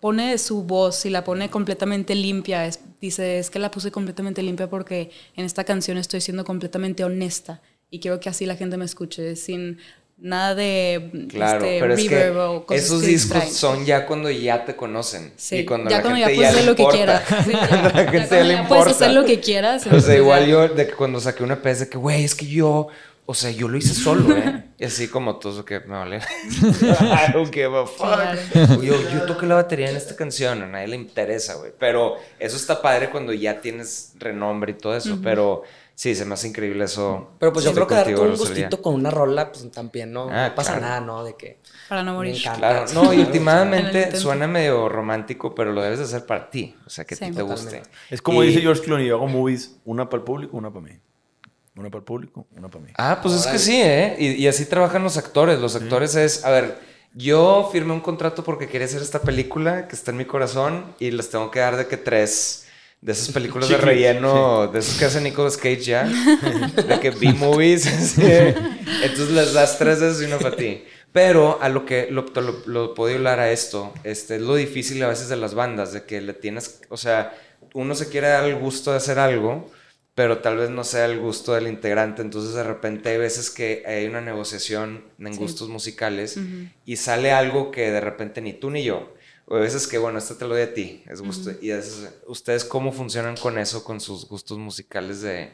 [0.00, 2.66] pone su voz y la pone completamente limpia.
[2.66, 7.04] Es- dice, es que la puse completamente limpia porque en esta canción estoy siendo completamente
[7.04, 7.60] honesta
[7.90, 9.78] y quiero que así la gente me escuche sin
[10.22, 13.54] nada de Claro, este, pero es reverb que o cosas esos que discos distraen.
[13.54, 15.32] son ya cuando ya te conocen.
[15.36, 17.22] Sí, y cuando ya la cuando gente ya puedes hacer lo que importa.
[17.24, 17.44] quieras.
[17.46, 18.90] Sí, ya, la ya gente cuando le ya puedes importa.
[18.90, 19.86] hacer lo que quieras.
[19.86, 22.34] O sea, igual ya- yo, de que cuando saqué una PS de que, güey, es
[22.34, 22.88] que yo,
[23.30, 24.64] o sea, yo lo hice solo, ¿eh?
[24.80, 26.18] Y así como todo eso que me vale.
[26.50, 27.98] I don't give a fuck.
[28.52, 28.82] Claro.
[28.82, 31.72] Yo, yo toqué la batería en esta canción, a nadie le interesa, güey.
[31.78, 35.18] Pero eso está padre cuando ya tienes renombre y todo eso.
[35.22, 35.64] Pero
[35.94, 37.32] sí, se me hace increíble eso.
[37.38, 38.64] Pero pues yo creo que darte un Rosalía.
[38.64, 40.86] gustito con una rola, pues también no, Ah, no pasa claro.
[40.86, 41.24] nada, ¿no?
[41.24, 42.36] De que Para no me morir.
[42.36, 42.58] encanta.
[42.58, 46.74] Claro, no, y últimamente suena medio romántico, pero lo debes de hacer para ti.
[46.86, 47.82] O sea, que a Sí, ti te guste.
[48.08, 50.86] Es como Y- dice George Clooney, yo hago movies, una para el público, una para
[50.86, 50.98] mí.
[51.76, 52.92] Una para el público, una para mí.
[52.96, 54.16] Ah, pues es que sí, ¿eh?
[54.18, 55.58] Y, y así trabajan los actores.
[55.60, 56.78] Los actores es, a ver,
[57.14, 61.10] yo firmé un contrato porque quería hacer esta película que está en mi corazón y
[61.10, 62.66] les tengo que dar de que tres
[63.00, 66.04] de esas películas de Chicles, relleno, de esos que hace Nicolas Cage ya,
[66.88, 67.82] de que B-movies.
[68.14, 68.22] sí.
[68.22, 70.84] Entonces les das tres de esos y uno para ti.
[71.12, 74.54] Pero a lo que lo, te lo, lo puedo hablar a esto, este, es lo
[74.54, 77.34] difícil a veces de las bandas, de que le tienes, o sea,
[77.74, 79.68] uno se quiere dar el gusto de hacer algo,
[80.20, 82.20] pero tal vez no sea el gusto del integrante.
[82.20, 85.38] Entonces, de repente hay veces que hay una negociación en Sí.
[85.40, 86.36] gustos musicales
[86.84, 89.14] y sale algo que de repente ni tú ni yo.
[89.46, 91.52] O a veces que, bueno, este te lo doy a ti, es gusto.
[91.62, 95.52] Y a veces, ¿ustedes cómo funcionan con eso, con sus gustos musicales de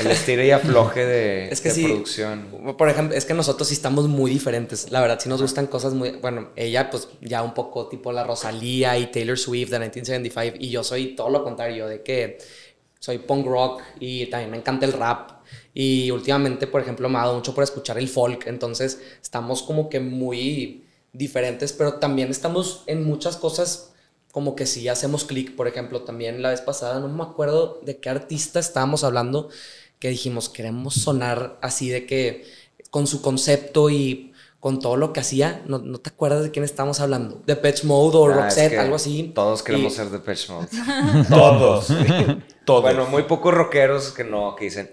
[0.00, 1.84] el estilo y afloje de, Es que de sí.
[1.84, 2.76] producción?
[2.76, 4.90] Por ejemplo, es que nosotros sí estamos muy diferentes.
[4.90, 6.10] La verdad, sí nos gustan cosas muy.
[6.20, 10.58] Bueno, ella, pues ya un poco tipo la Rosalía y Taylor Swift de 1975.
[10.60, 12.36] Y yo soy todo lo contrario, de que
[12.98, 15.42] soy punk rock y también me encanta el rap.
[15.74, 18.46] Y últimamente, por ejemplo, me ha dado mucho por escuchar el folk.
[18.46, 23.92] Entonces, estamos como que muy diferentes, pero también estamos en muchas cosas
[24.32, 25.56] como que sí hacemos clic.
[25.56, 29.48] Por ejemplo, también la vez pasada, no me acuerdo de qué artista estábamos hablando,
[29.98, 32.44] que dijimos, queremos sonar así de que
[32.90, 34.27] con su concepto y
[34.60, 37.84] con todo lo que hacía, no, no te acuerdas de quién estábamos hablando, de Patch
[37.84, 39.30] Mode o Ah, es Roxette, que algo así.
[39.34, 40.68] Todos queremos Y- ser de Pitch Mode.
[41.28, 41.88] Todos.
[42.64, 42.82] Todos.
[42.82, 44.90] Bueno, muy pocos rockeros que no, que dicen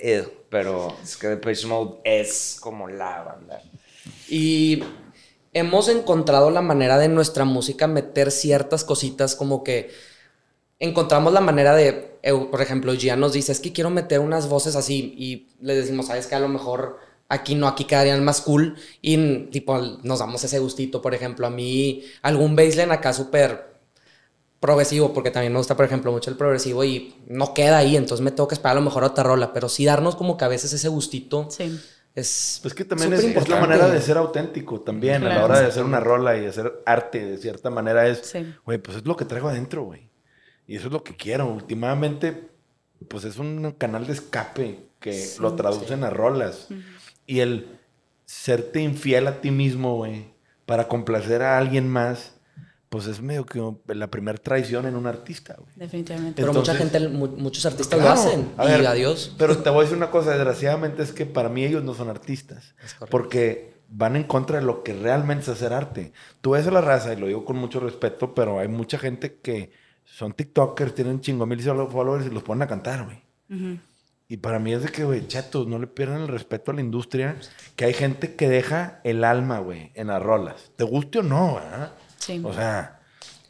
[0.49, 3.61] pero es que Depeche Mode es como la banda.
[4.29, 4.83] Y
[5.51, 9.89] hemos encontrado la manera de nuestra música meter ciertas cositas como que
[10.79, 12.13] encontramos la manera de
[12.51, 16.07] por ejemplo, Gian nos dice, es que quiero meter unas voces así y le decimos,
[16.07, 16.97] sabes que a lo mejor
[17.29, 21.49] aquí no, aquí quedarían más cool y tipo nos damos ese gustito, por ejemplo, a
[21.49, 23.75] mí algún baseline acá súper
[24.59, 28.23] progresivo, porque también me gusta, por ejemplo, mucho el progresivo y no queda ahí, entonces
[28.23, 30.45] me tengo que esperar a lo mejor a otra rola, pero sí darnos como que
[30.45, 31.79] a veces ese gustito Sí.
[32.15, 32.59] es...
[32.63, 35.23] Pues que también es, la manera de ser auténtico también.
[35.23, 38.19] A la hora de hacer una rola y de hacer arte, de cierta manera, es,
[38.25, 38.53] Sí.
[38.65, 40.09] güey, pues es lo que traigo adentro, güey.
[40.67, 41.45] Y eso es lo que quiero.
[41.47, 42.49] Últimamente,
[43.07, 46.69] pues es un canal de escape que Sí, lo traducen a rolas.
[47.25, 47.79] Y el
[48.25, 50.25] serte infiel a ti mismo, güey,
[50.65, 52.33] para complacer a alguien más,
[52.89, 55.69] pues es medio que la primera traición en un artista, güey.
[55.75, 56.41] Definitivamente.
[56.41, 58.15] Pero mucha gente, mu- muchos artistas Claro.
[58.15, 59.35] lo hacen A y ver, adiós.
[59.37, 62.09] Pero te voy a decir una cosa, desgraciadamente es que para mí ellos no son
[62.09, 62.73] artistas.
[62.77, 63.07] correcto.
[63.09, 66.11] Porque van en contra de lo que realmente es hacer arte.
[66.41, 69.39] Tú ves a la raza, y lo digo con mucho respeto, pero hay mucha gente
[69.41, 69.71] que
[70.05, 73.21] son TikTokers, tienen chingo mil followers y los ponen a cantar, güey.
[73.49, 73.79] Ujú.
[74.27, 76.81] Y para mí es de que, güey, chatos, no le pierdan el respeto a la
[76.81, 77.35] industria,
[77.75, 80.71] que hay gente que deja el alma, güey, en las rolas.
[80.75, 81.93] Te guste o no, ¿verdad?
[82.17, 82.41] Sí.
[82.43, 83.01] O sea,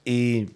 [0.04, 0.50] y,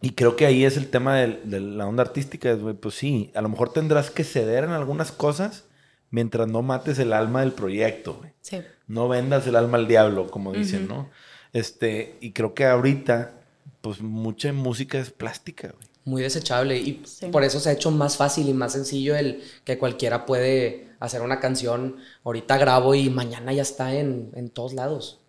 [0.00, 3.42] y creo que ahí es el tema de, la onda artística, güey, pues sí, a
[3.42, 5.64] lo mejor tendrás que ceder en algunas cosas
[6.10, 8.32] mientras no mates el alma del proyecto, güey.
[8.40, 8.62] Sí.
[8.86, 11.10] No vendas el alma al diablo, como dicen, ¿no?
[11.52, 13.32] Este, y creo que ahorita,
[13.80, 15.93] pues mucha música es plástica, güey.
[16.04, 17.26] Muy desechable y Sí.
[17.28, 21.22] por eso se ha hecho más fácil y más sencillo el que cualquiera puede hacer
[21.22, 25.20] una canción, ahorita grabo y mañana ya está en, en todos lados.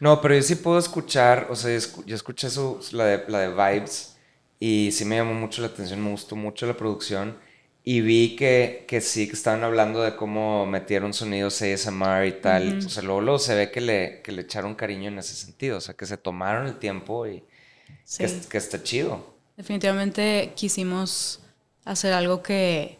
[0.00, 3.24] No, pero yo sí puedo escuchar, o sea, yo, escu- yo escuché su, la, de,
[3.28, 4.16] la de Vibes
[4.60, 7.38] y sí me llamó mucho la atención, me gustó mucho la producción
[7.82, 12.78] y vi que, que sí, que estaban hablando de cómo metieron sonidos ASMR y tal.
[12.84, 15.78] O sea, luego, luego se ve que le, que le echaron cariño en ese sentido,
[15.78, 17.44] o sea, que se tomaron el tiempo y
[18.04, 18.24] Sí.
[18.24, 19.35] que, que está chido.
[19.56, 21.40] Definitivamente quisimos
[21.84, 22.98] hacer algo que,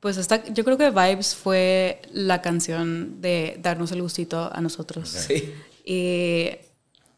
[0.00, 5.08] pues esta, yo creo que Vibes fue la canción de darnos el gustito a nosotros.
[5.08, 5.54] Sí.
[5.84, 6.50] Y,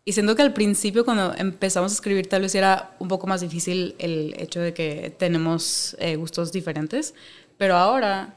[0.05, 3.41] y siento que al principio cuando empezamos a escribir tal vez era un poco más
[3.41, 7.15] difícil el hecho de que tenemos eh, gustos diferentes,
[7.57, 8.35] pero ahora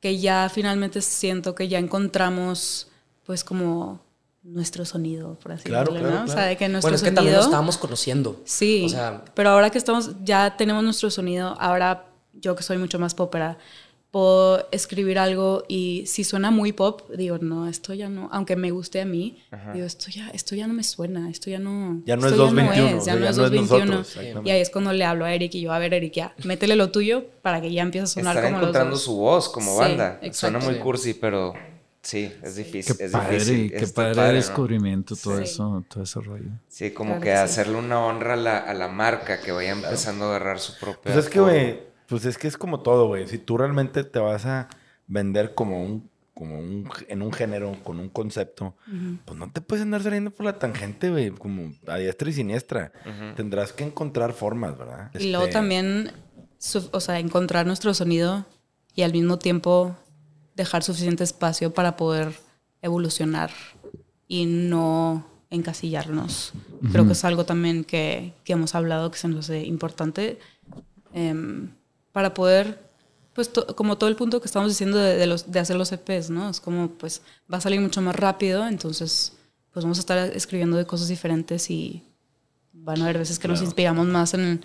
[0.00, 2.88] que ya finalmente siento que ya encontramos
[3.24, 4.03] pues como
[4.44, 6.22] nuestro sonido, por así Claro, decirlo, claro, ¿no?
[6.22, 6.40] O claro.
[6.40, 7.14] sea, de que nuestro Bueno, es que sonido...
[7.16, 8.40] también lo estábamos conociendo.
[8.44, 12.76] Sí, O sea, pero ahora que estamos, ya tenemos nuestro sonido, ahora yo que soy
[12.78, 13.56] mucho más popera,
[14.10, 18.70] puedo escribir algo y si suena muy pop, digo, no, esto ya no, aunque me
[18.70, 22.00] guste a mí, digo, esto ya, esto ya no me suena, esto ya no...
[22.06, 23.84] Ya no es esto 221, es, ya o no es no es 221.
[23.86, 24.48] nosotros, exactamente.
[24.48, 26.76] y ahí es cuando le hablo a Eric y yo, a ver, Eric, ya, métele
[26.76, 29.02] lo tuyo para que ya empiece a sonar Están como los encontrando dos.
[29.02, 30.18] su voz como Sí, banda.
[30.20, 30.60] Suena exacto.
[30.60, 31.54] muy cursi, pero
[32.04, 32.96] sí, es difícil.
[32.96, 33.70] Qué es padre, difícil.
[33.72, 34.34] qué padre, padre, ¿no?
[34.36, 35.42] descubrimiento, todo Sí.
[35.44, 36.50] eso, todo ese rollo.
[36.68, 37.42] Sí, como Claro que, que sí.
[37.42, 41.00] hacerle una honra a la, a la marca que vaya empezando a agarrar su propia.
[41.12, 43.26] Pues es que, güey, pues es que es como todo, güey.
[43.26, 44.68] Si tú realmente te vas a
[45.08, 48.74] vender como un, como un, en un género, con un concepto,
[49.24, 52.92] pues no te puedes andar saliendo por la tangente, güey, como a diestra y siniestra.
[53.36, 55.10] Tendrás que encontrar formas, ¿verdad?
[55.18, 56.10] Y luego Este, también,
[56.58, 58.44] su- o sea, encontrar nuestro sonido
[58.96, 59.96] y al mismo tiempo
[60.54, 62.34] dejar suficiente espacio para poder
[62.82, 63.50] evolucionar
[64.28, 66.52] y no encasillarnos.
[66.92, 70.38] Creo que es algo también que, que hemos hablado que se nos hace importante
[71.12, 71.70] em,
[72.12, 72.78] para poder,
[73.34, 75.92] pues to- como todo el punto que estamos diciendo de, de los, de hacer los
[75.92, 76.48] EPs, ¿no?
[76.50, 79.32] Es como, pues va a salir mucho más rápido, entonces,
[79.72, 82.02] pues vamos a estar escribiendo de cosas diferentes y
[82.72, 84.62] van a haber veces que nos inspiramos más en,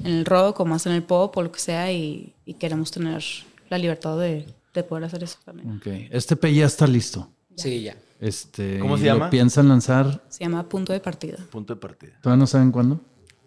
[0.00, 2.90] en el rock o más en el pop o lo que sea y, y queremos
[2.90, 3.22] tener
[3.70, 5.76] la libertad de, de poder hacer eso también.
[5.76, 7.28] Ok, este P ya está listo.
[7.56, 7.96] Sí, ya.
[8.20, 9.30] Este, ¿Cómo se ¿lo llama?
[9.30, 10.22] piensan lanzar?
[10.28, 11.38] Se llama Punto de Partida.
[11.50, 12.12] Punto de partida.
[12.22, 13.00] ¿Todavía no saben cuándo?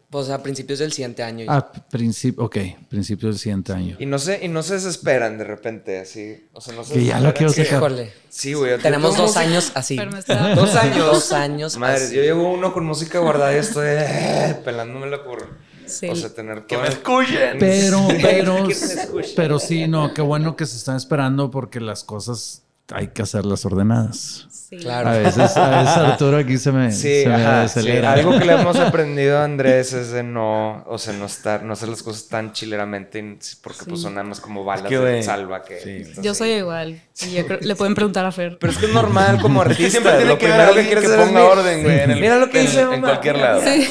[0.10, 1.46] Pues a principios del siguiente año.
[1.50, 2.58] Ah, principio, ok,
[2.90, 3.98] principios del siguiente año.
[4.00, 6.48] Y no se, y no se desesperan de repente, así.
[6.54, 7.64] O sea, no se Que ya lo quiero Sí.
[7.64, 7.78] sacar.
[7.80, 8.14] Híjole.
[8.30, 8.78] Sí, güey.
[8.80, 9.96] Tenemos dos música- años así.
[9.98, 10.98] Pero me está- Dos años.
[11.06, 12.16] Dos años Madre, así.
[12.16, 15.58] yo llevo uno con música guardada y estoy eh, pelándomela por.
[15.88, 16.08] Sí.
[16.10, 17.58] O sea, tener ¡Que me escuchen!
[17.60, 19.32] Pero, pero, Que me escuchen.
[19.36, 23.66] pero sí, no, qué bueno que se están esperando porque las cosas hay que hacerlas
[23.66, 24.48] ordenadas.
[24.70, 24.78] Sí.
[24.78, 25.10] Claro.
[25.10, 27.88] A veces, a veces Arturo aquí se me, Sí, se me ajá, sí.
[27.98, 31.74] Algo que le hemos aprendido a Andrés es de no, o sea, no estar, no
[31.74, 35.64] hacer las cosas tan chileramente, porque pues son nada más como balas que, de salva
[35.64, 36.12] que.
[36.22, 37.00] Yo soy igual.
[37.22, 38.58] Y yo creo- le pueden preguntar a Fer.
[38.60, 39.90] Pero es que es normal como artista.
[39.92, 42.20] siempre tiene lo que primero que quieres que hacer es ponga orden, güey, en el-
[42.20, 43.62] Mira lo que en- hice en cualquier lado.
[43.62, 43.88] Sí.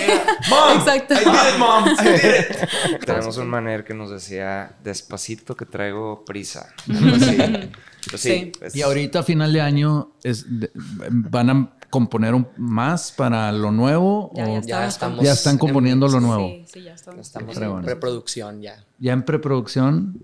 [0.51, 0.79] ¡Mom!
[0.79, 1.15] Exacto.
[1.15, 1.85] I did it, mom!
[1.89, 3.05] I did it.
[3.05, 6.69] Tenemos un maner que nos decía despacito que traigo prisa.
[6.89, 7.71] Así.
[8.11, 8.53] Pues sí.
[8.75, 10.71] Y ahorita a final de año es de-
[11.11, 15.33] van a componer un- más para lo nuevo Ya, o ya Ya estamos, estamos ya
[15.33, 16.49] están en- componiendo lo nuevo.
[16.49, 17.21] Sí, sí, ya estamos.
[17.27, 18.85] Estamos en preproducción ya.
[18.99, 20.21] Ya en preproducción.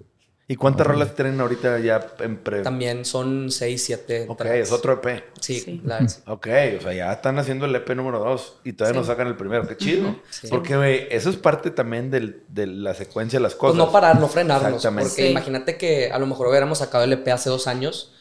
[0.50, 2.62] ¿Y cuántas rolas tienen ahorita ya en pre?
[2.62, 4.26] También son 6, 7.
[4.28, 5.22] Ok, es otro EP.
[5.40, 5.80] Sí, Sí.
[5.84, 5.98] la.
[6.26, 9.12] Ok, o sea, ya están haciendo el EP número 2 y todavía no Sí.
[9.12, 9.68] sacan el primero.
[9.68, 10.16] Qué chido.
[10.28, 10.48] Sí.
[10.50, 13.76] Porque, güey, eso es parte también del- de la secuencia de las Pues cosas.
[13.76, 14.72] no parar, no frenarnos.
[14.74, 15.10] Exactamente.
[15.10, 15.30] Porque Sí.
[15.30, 18.12] imagínate que a lo mejor hubiéramos sacado el EP hace dos años,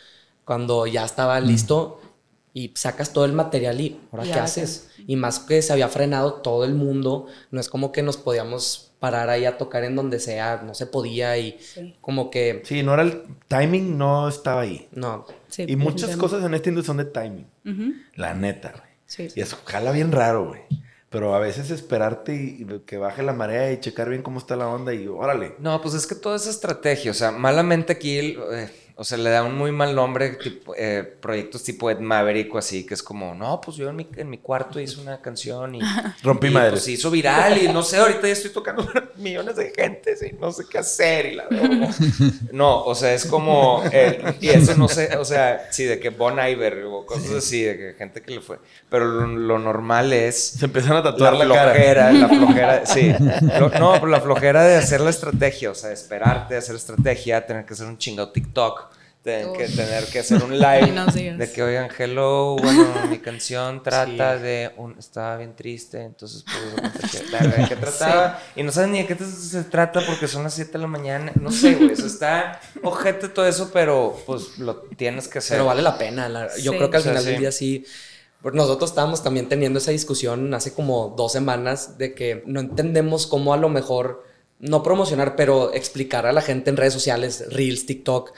[0.45, 1.98] cuando ya estaba listo,
[2.53, 4.89] y sacas todo el material y ahora Y qué ahora haces.
[5.07, 8.91] Y más que se había frenado todo el mundo, no es como que nos podíamos
[8.99, 11.95] parar ahí a tocar en donde sea, no se podía y Sí.
[12.01, 14.87] como que Sí, no era el timing, no estaba ahí.
[14.91, 15.25] no.
[15.47, 17.47] Sí, y muchas cosas en esta industria son de timing.
[17.65, 17.93] Ujú.
[18.15, 18.83] La neta, güey.
[19.05, 19.27] Sí.
[19.35, 20.61] Y eso jala bien raro, güey.
[21.09, 24.55] Pero a veces esperarte y, y que baje la marea y checar bien cómo está
[24.55, 25.55] la onda y órale.
[25.57, 29.29] No, pues es que toda esa estrategia, o sea, malamente aquí, eh, o sea, le
[29.29, 33.01] da un muy mal nombre, tipo, eh, proyectos tipo Ed Maverick o así, que es
[33.01, 35.79] como, no, pues yo en mi, en mi cuarto hice una canción y...
[36.21, 36.71] Rompí y, madres.
[36.73, 38.85] Pues se hizo viral y no sé, ahorita ya estoy tocando
[39.15, 41.61] millones de gente y no sé qué hacer y la veo.
[42.51, 46.09] No, o sea, es como, eh, y eso no sé, o sea, sí, de que
[46.09, 48.59] Bon Iver o cosas así, de que gente que le fue,
[48.89, 51.71] pero lo, lo normal es Se empezaron a tatuar la la, cara.
[51.73, 53.13] flojera, la flojera, sí.
[53.59, 57.65] Lo- no, pero la flojera de hacer la estrategia, o sea, esperarte, hacer estrategia, tener
[57.65, 58.88] que hacer un chingado TikTok,
[59.23, 63.83] tener que, tener que hacer un live no de que, oigan, hello, bueno, mi canción
[63.83, 68.39] trata de un, estaba bien triste, entonces, pues, ¿de qué, de qué trataba?
[68.55, 71.31] Y no sabes ni de qué se trata porque son las 7 de la mañana,
[71.39, 75.55] no sé, güey, eso está ojete todo eso, pero, pues, lo tienes que hacer.
[75.57, 76.29] Pero vale la pena.
[76.29, 76.77] la- Yo Sí.
[76.77, 77.29] creo que al O sea, final sí.
[77.31, 77.85] del día sí.
[78.53, 83.53] nosotros estábamos también teniendo esa discusión hace como dos semanas de que no entendemos cómo
[83.53, 84.23] a lo mejor
[84.59, 88.33] no promocionar, pero explicar a la gente en redes sociales, Reels, TikTok,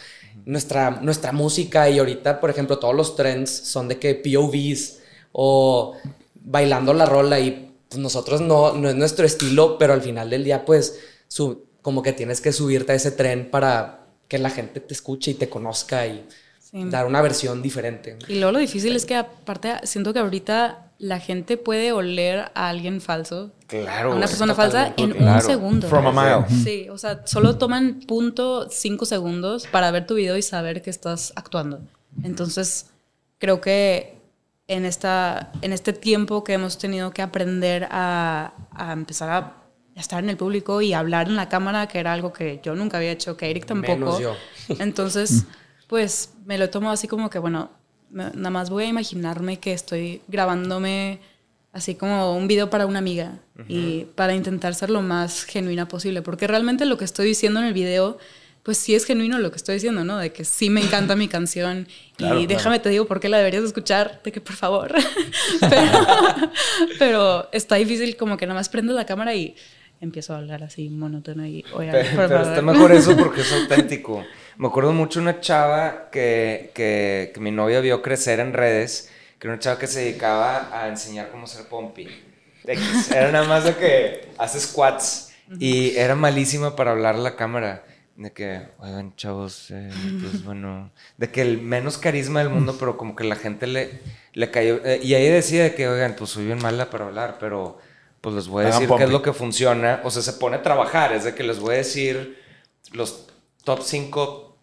[0.46, 5.00] nuestra, nuestra música y ahorita, por ejemplo, todos los trends son de que POVs
[5.32, 5.96] o
[6.36, 10.44] bailando la rola y pues, nosotros no, no es nuestro estilo, pero al final del
[10.44, 14.80] día pues su, como que tienes que subirte a ese tren para que la gente
[14.80, 16.26] te escuche y te conozca y
[16.72, 16.86] Sí.
[16.86, 18.18] dar una versión diferente.
[18.30, 22.70] Y luego lo difícil es que aparte siento que ahorita la gente puede oler a
[22.70, 24.12] alguien falso, Claro.
[24.12, 25.88] a una persona falsa en un segundo.
[25.88, 26.12] From a
[26.46, 26.64] mile.
[26.64, 30.92] Sí, o sea, solo toman punto cinco segundos para ver tu video y saber que
[30.92, 31.82] estás actuando.
[32.24, 32.92] Entonces,
[33.40, 34.20] creo que
[34.68, 39.54] en, esta, en este tiempo que hemos tenido que aprender a, a empezar a
[39.96, 42.98] estar en el público y hablar en la cámara, que era algo que yo nunca
[42.98, 43.98] había hecho, que Eric tampoco.
[43.98, 44.36] Menos yo.
[44.78, 45.46] Entonces,
[45.88, 47.72] pues me lo tomo así como que, bueno,
[48.12, 51.20] nada más voy a imaginarme que estoy grabándome
[51.74, 56.22] así como un video para una amiga y para intentar ser lo más genuina posible,
[56.22, 58.18] porque realmente lo que estoy diciendo en el video,
[58.64, 60.18] pues sí es genuino lo que estoy diciendo, ¿no?
[60.18, 62.58] De que sí me encanta mi canción Claro, y claro.
[62.58, 64.94] déjame te digo por qué la deberías escuchar, de que por favor.
[65.62, 65.92] pero,
[67.00, 69.56] pero está difícil como que nada más prendo la cámara y
[70.02, 72.48] empiezo a hablar así monótono y oigan, Pero, por pero favor.
[72.48, 74.24] está mejor eso porque es auténtico.
[74.58, 79.10] Me acuerdo mucho una chava que, que, que mi novia vio crecer en redes,
[79.40, 82.08] que era una chava que se dedicaba a enseñar cómo ser pompi.
[83.12, 87.84] Era nada más de que hace squats y era malísima para hablar a la cámara.
[88.16, 89.90] De que, oigan, chavos, eh,
[90.22, 94.00] pues bueno, de que el menos carisma del mundo, pero como que la gente le,
[94.34, 94.80] le cayó.
[94.86, 97.80] eh, y ella decía de que, oigan, pues soy bien mala para hablar, pero
[98.20, 100.02] pues les voy a Hagan decir qué es lo que funciona.
[100.04, 102.40] O sea, se pone a trabajar, es de que les voy a decir
[102.92, 103.31] los
[103.64, 104.58] top 5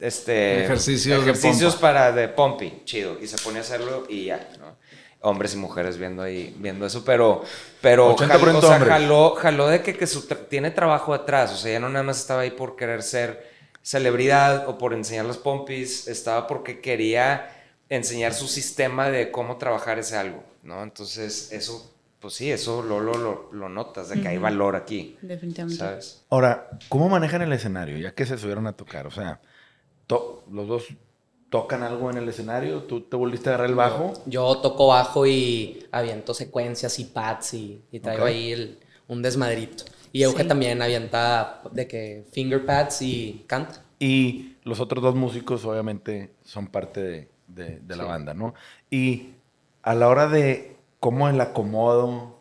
[0.00, 1.88] este, Ejercicios de ejercicios pompa.
[1.88, 3.18] para de pompi, chido.
[3.20, 4.76] Y se pone a hacerlo y ya, ¿no?
[5.20, 7.42] Hombres y mujeres viendo ahí, viendo eso, pero,
[7.80, 11.52] pero 80% jaló, o sea, jaló, jaló de que, que su tra- tiene trabajo atrás,
[11.52, 13.50] o sea, ya no nada más estaba ahí por querer ser
[13.82, 17.50] celebridad o por enseñar los pompis, estaba porque quería
[17.88, 20.84] enseñar su sistema de cómo trabajar ese algo, ¿no?
[20.84, 25.16] Entonces, eso, pues sí, eso lo, lo, lo, lo notas, de que hay valor aquí,
[25.22, 25.78] Definitivamente.
[25.78, 26.24] ¿sabes?
[26.30, 27.96] Ahora, ¿cómo manejan el escenario?
[27.98, 29.40] Ya que se subieron a tocar, o sea,
[30.06, 30.86] to- los dos
[31.50, 34.12] tocan algo en el escenario, tú te volviste a agarrar el bajo.
[34.26, 39.84] Yo toco bajo y aviento secuencias y pads y, y traigo ahí el- un desmadrito.
[40.12, 40.48] Y Euge Sí.
[40.48, 43.82] también avienta de que finger pads y canta.
[43.98, 48.08] Y los otros dos músicos, obviamente, son parte de, de- de la Sí.
[48.08, 48.54] banda, ¿no?
[48.90, 49.30] Y
[49.82, 52.40] a la hora de cómo el acomodo,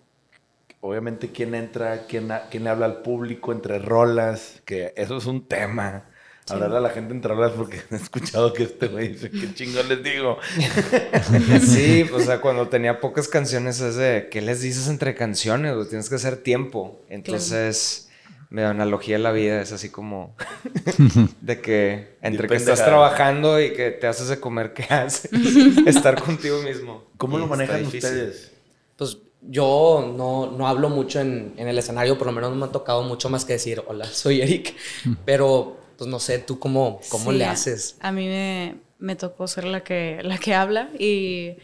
[0.81, 5.47] obviamente, quién entra, quién, quién le habla al público entre rolas, que eso es un
[5.47, 6.05] tema.
[6.49, 9.89] Hablarle a la gente entre rolas porque he escuchado que este güey dice, ¿qué chingón
[9.89, 10.37] les digo?
[11.61, 15.75] Sí, o sea, cuando tenía pocas canciones es de, ¿qué les dices entre canciones?
[15.75, 15.87] güey?
[15.89, 17.01] Tienes que hacer tiempo.
[17.09, 18.06] Entonces,
[18.49, 19.61] medio analogía de la vida.
[19.61, 20.35] Es así como
[21.41, 25.31] de que entre que estás trabajando y que te haces de comer, ¿qué haces?
[25.85, 27.03] Estar contigo mismo.
[27.17, 28.51] ¿Cómo Y lo manejan ustedes?
[28.95, 32.65] Pues yo no, no hablo mucho en, en el escenario, por lo menos no me
[32.65, 34.75] ha tocado mucho más que decir, hola, soy Eric.
[35.25, 37.97] Pero, pues no sé, ¿tú cómo, cómo Sí, le haces?
[37.99, 41.57] A mí me, me tocó ser la que, la que habla y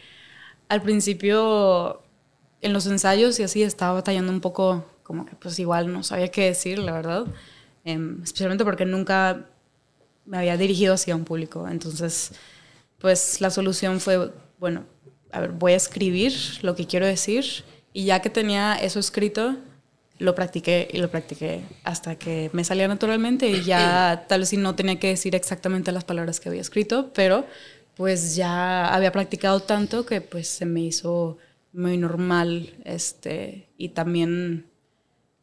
[0.68, 2.02] al principio
[2.62, 6.28] en los ensayos y así estaba batallando un poco, como que pues igual no sabía
[6.28, 7.26] qué decir, la verdad.
[7.84, 9.46] Em, especialmente porque nunca
[10.24, 11.68] me había dirigido hacia un público.
[11.68, 12.32] Entonces,
[12.98, 14.84] pues la solución fue, bueno,
[15.30, 16.32] a ver, voy a escribir
[16.62, 17.44] lo que quiero decir
[17.92, 19.56] y ya que tenía eso escrito,
[20.18, 24.56] lo practiqué y lo practiqué hasta que me salía naturalmente y ya tal vez si
[24.56, 27.44] no tenía que decir exactamente las palabras que había escrito, pero
[27.94, 31.38] pues ya había practicado tanto que pues se me hizo
[31.72, 34.66] muy normal este y también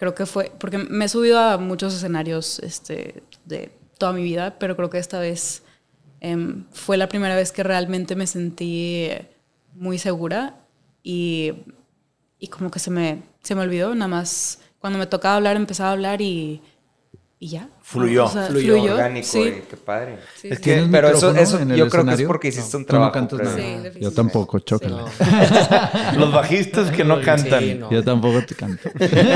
[0.02, 4.58] creo que fue porque me he subido a muchos escenarios este de toda mi vida,
[4.58, 5.62] pero creo que esta vez
[6.22, 9.10] em, fue la primera vez que realmente me sentí
[9.76, 10.56] muy segura
[11.04, 11.54] y,
[12.40, 15.90] y como que se me, se me olvidó, nada más cuando me tocaba hablar empezaba
[15.90, 16.64] a hablar y,
[17.44, 17.68] y ya.
[17.82, 18.28] Fluyó.
[18.28, 19.40] Fluyó, orgánico, sí.
[19.40, 20.20] y qué padre.
[20.40, 22.94] Sí, que- pero eso, eso en el yo creo que es porque hiciste un Tú
[22.94, 23.12] no trabajo.
[23.14, 23.58] cantas nada.
[23.58, 25.06] Sí, Yo tampoco, chócala.
[26.14, 26.20] No.
[26.20, 27.60] Los bajistas que no cantan.
[27.64, 27.90] Sí, no.
[27.92, 28.90] Yo tampoco te canto.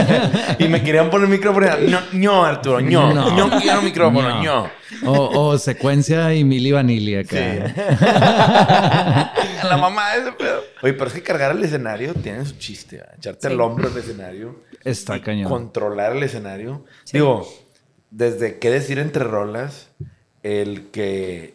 [0.59, 1.67] Y me querían poner micrófono.
[1.89, 3.11] No, no, Arturo, no.
[3.11, 3.35] No.
[3.49, 4.69] No, quiero micrófono, no.
[5.05, 7.35] O, o secuencia y Mili Vanilli acá.
[9.63, 10.61] La mamá de ese pedo.
[10.83, 12.97] Oye, pero es que cargar el escenario tiene su chiste.
[12.97, 13.13] ¿verdad?
[13.17, 13.53] Echarte Sí.
[13.53, 14.61] el hombro al escenario.
[14.83, 15.49] Está cañón.
[15.49, 16.85] Controlar el escenario.
[17.11, 17.47] Digo,
[18.15, 19.89] desde qué decir entre rolas,
[20.41, 21.53] el que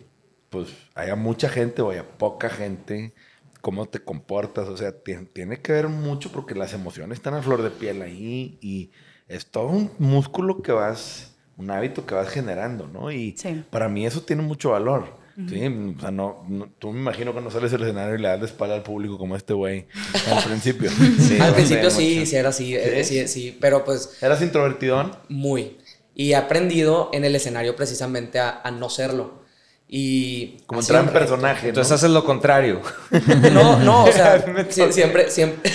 [0.51, 3.15] pues haya mucha gente o haya poca gente,
[3.61, 7.63] cómo te comportas, o sea, tiene, que ver mucho porque las emociones están a flor
[7.63, 8.91] de piel ahí y
[9.29, 13.11] es todo un músculo que vas, un hábito que vas generando, ¿no?
[13.11, 13.65] Y Sí.
[13.71, 15.19] para mí eso tiene mucho valor.
[15.49, 18.29] Sí, o sea, no, no- tú me imagino que no sales al escenario y le
[18.29, 19.87] das la espalda al público como este güey
[20.29, 20.91] al principio.
[20.91, 23.21] Sí, Al principio sí, sí era así, eh, ¿Sí?
[23.21, 25.13] sí, sí, pero pues ¿Eras introvertidón?
[25.31, 25.79] muy.
[26.21, 29.41] Y he aprendido en el escenario precisamente a, a no serlo.
[29.89, 31.69] Y Como entrar en personaje, ¿no?
[31.71, 32.81] Entonces haces lo contrario.
[33.57, 34.45] No, no, o sea,
[34.93, 35.71] siempre, siempre.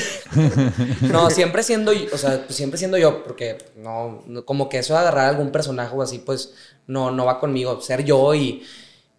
[1.02, 4.78] no, siempre siendo, yo- o sea, pues siempre siendo yo, porque no, no- como que
[4.80, 6.54] eso de agarrar algún personaje o así, pues
[6.88, 7.82] no, no va conmigo.
[7.82, 8.64] Ser yo y,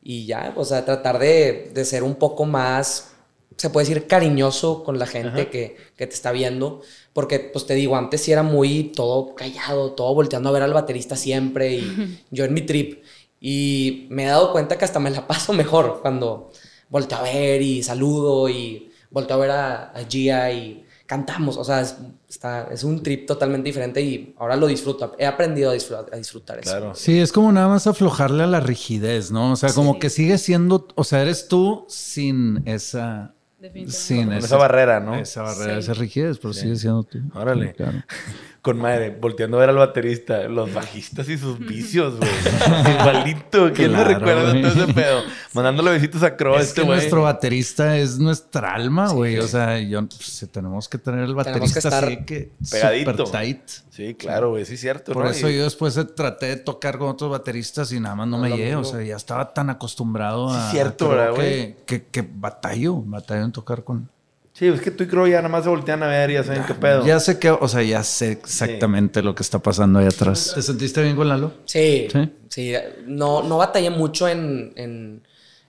[0.02, 3.12] y ya, o sea, tratar de, de ser un poco más,
[3.56, 6.82] se puede decir, cariñoso con la gente que, que te está viendo.
[7.16, 10.74] Porque, pues te digo, antes sí era muy todo callado, todo volteando a ver al
[10.74, 13.02] baterista siempre y yo en mi trip.
[13.40, 16.50] Y me he dado cuenta que hasta me la paso mejor cuando
[16.90, 21.56] volteo a ver y saludo y volteo a ver a, a Gia y cantamos.
[21.56, 21.96] O sea, es,
[22.28, 25.14] está, es un trip totalmente diferente y ahora lo disfruto.
[25.18, 26.70] He aprendido a disfrutar, a disfrutar eso.
[26.70, 26.94] Claro.
[26.94, 29.52] Sí, es como nada más aflojarle a la rigidez, ¿no?
[29.52, 30.00] O sea, como Sí.
[30.00, 33.92] que sigue siendo, o sea, eres tú sin esa, Definitivamente.
[33.92, 35.14] sin Con esa, esa barrera, ¿no?
[35.16, 35.78] esa barrera, Sí.
[35.80, 37.18] esa rigidez, pero sigue siendo tú.
[37.34, 37.72] Órale.
[37.72, 38.02] Claro.
[38.66, 42.28] Con madre, volteando a ver al baterista, los bajistas y sus vicios, güey.
[43.00, 43.72] Igualito.
[43.72, 44.62] ¿Quién me Claro, recuerda güey.
[44.62, 45.22] todo ese pedo?
[45.54, 46.98] Mandándole besitos a Crow Es este que güey.
[46.98, 49.38] nuestro baterista es nuestra alma, güey.
[49.38, 53.12] O sea, yo, pues, tenemos que tener el que baterista así que pegadito.
[53.12, 53.60] super tight.
[53.90, 54.64] Sí, claro, güey.
[54.64, 55.12] Sí, es cierto.
[55.12, 55.30] Por ¿no?
[55.30, 58.50] eso Y- yo después traté de tocar con otros bateristas y nada más no, me
[58.50, 58.74] llegué.
[58.74, 60.70] O sea, ya estaba tan acostumbrado Sí, a.
[60.72, 64.10] cierto, ¿verdad, que, que, que batallo, batallo en tocar con.
[64.58, 66.42] Sí, es que tú y Crow ya nada más se voltean a ver y ya
[66.44, 67.04] saben qué pedo.
[67.04, 70.52] Ya sé que, o sea, ya sé exactamente lo que está pasando ahí atrás.
[70.54, 71.52] ¿Te sentiste bien con Lalo?
[71.66, 72.30] Sí, ¿Sí?
[72.48, 72.72] sí.
[73.06, 75.22] No, no batallé mucho en, en,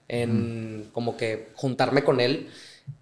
[0.07, 2.47] en como que juntarme con él.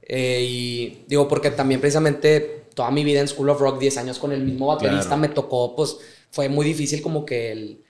[0.01, 4.17] Eh, y digo, porque también precisamente toda mi vida en School of Rock, 10 años
[4.17, 5.21] con el mismo baterista, Claro.
[5.21, 5.97] me tocó, pues
[6.31, 7.81] fue muy difícil como que el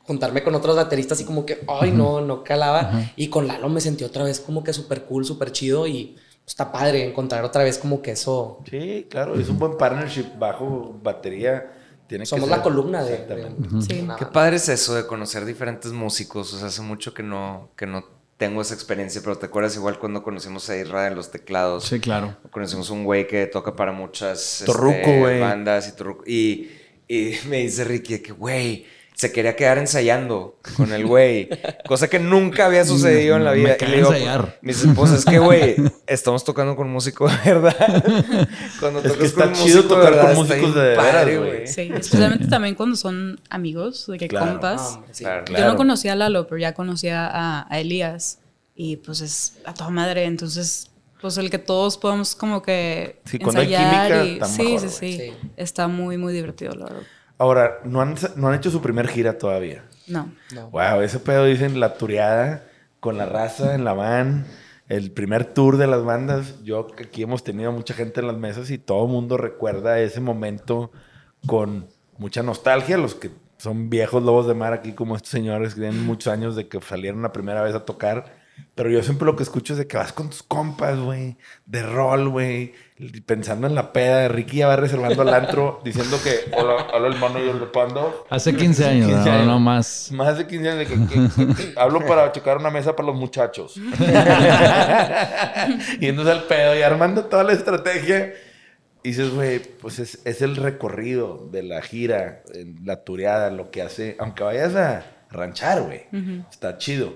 [0.00, 3.08] juntarme con otros bateristas y como que, ay, no, no calaba.
[3.14, 6.16] Y con Lalo me sentí otra vez como que súper cool, súper chido y
[6.46, 8.60] está padre encontrar otra vez como que eso.
[8.68, 9.38] Sí, claro.
[9.38, 11.72] Es un buen partnership bajo batería.
[12.06, 12.56] Tiene que Somos ser.
[12.58, 13.18] la columna de...
[13.26, 14.06] De- Sí.
[14.18, 16.52] Qué padre es eso de conocer diferentes músicos.
[16.54, 18.04] O sea, hace mucho que no, que no
[18.36, 21.84] tengo esa experiencia, pero te acuerdas igual cuando conocimos a Irra en los teclados.
[21.84, 22.36] Sí, claro.
[22.50, 26.24] Conocimos un güey que toca para muchas Torruco, este, bandas y, torruco.
[26.26, 26.70] y
[27.06, 28.86] y me dice Ricky que, güey,
[29.20, 31.50] se quería quedar ensayando con el güey.
[31.86, 33.76] cosa que nunca había sucedido en la Me vida.
[33.78, 34.58] Y le digo, ensayar.
[34.62, 38.04] Me dice, pues es que, güey, estamos tocando con músico de verdad.
[38.80, 41.66] Cuando Es que tocas está con chido tocar con verdad, músicos de veras, padre, güey.
[41.66, 44.52] Sí, especialmente también cuando son amigos, de que Claro.
[44.52, 44.96] compas.
[44.96, 45.24] No, sí.
[45.24, 45.44] Claro.
[45.46, 48.38] Yo no conocía a Lalo, pero ya conocía a, a Elías.
[48.74, 50.24] Y pues es a toda madre.
[50.24, 50.90] Entonces,
[51.20, 54.80] pues el que todos podamos como que Sí, cuando hay ensayar química, y sí, mejor,
[54.80, 55.48] sí, sí, Sí.
[55.58, 57.02] Está muy, muy divertido, la verdad.
[57.40, 59.82] Ahora, no han, no han hecho su primer gira todavía.
[60.06, 60.30] No.
[60.54, 60.68] No.
[60.68, 62.64] Wow, ese pedo dicen la tureada
[63.00, 64.44] con la raza en la van,
[64.90, 66.62] el primer tour de las bandas.
[66.64, 70.00] Yo que aquí hemos tenido mucha gente en las mesas y todo el mundo recuerda
[70.00, 70.92] ese momento
[71.46, 71.88] con
[72.18, 72.98] mucha nostalgia.
[72.98, 76.56] Los que son viejos lobos de mar aquí, como estos señores que tienen muchos años
[76.56, 78.39] de que salieron la primera vez a tocar.
[78.74, 81.36] Pero yo siempre lo que escucho es de que vas con tus compas, güey,
[81.66, 82.72] de rol, güey,
[83.26, 84.26] pensando en la peda.
[84.28, 88.26] Ricky ya va reservando al antro diciendo que, hola, hola el mono y el pando.
[88.30, 89.46] Hace 15 años, 15 no, años.
[89.46, 90.10] no más.
[90.12, 93.16] Más de 15 años de que, que- que- hablo para checar una mesa para los
[93.16, 93.74] muchachos.
[96.00, 98.32] y entonces el pedo y armando toda la estrategia.
[99.02, 103.70] Y dices, güey, pues es, es el recorrido de la gira, en la tureada, lo
[103.70, 104.14] que hace.
[104.18, 106.02] Aunque vayas a ranchar, güey.
[106.50, 107.14] Está chido.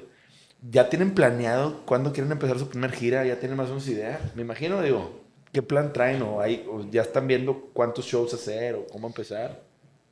[0.71, 3.25] ¿Ya tienen planeado cuándo quieren empezar su primer gira?
[3.25, 4.19] ¿Ya tienen más o menos idea?
[4.35, 5.21] Me imagino, digo,
[5.53, 6.23] ¿qué plan traen?
[6.23, 9.63] ¿O, hay, o ya están viendo cuántos shows hacer o cómo empezar?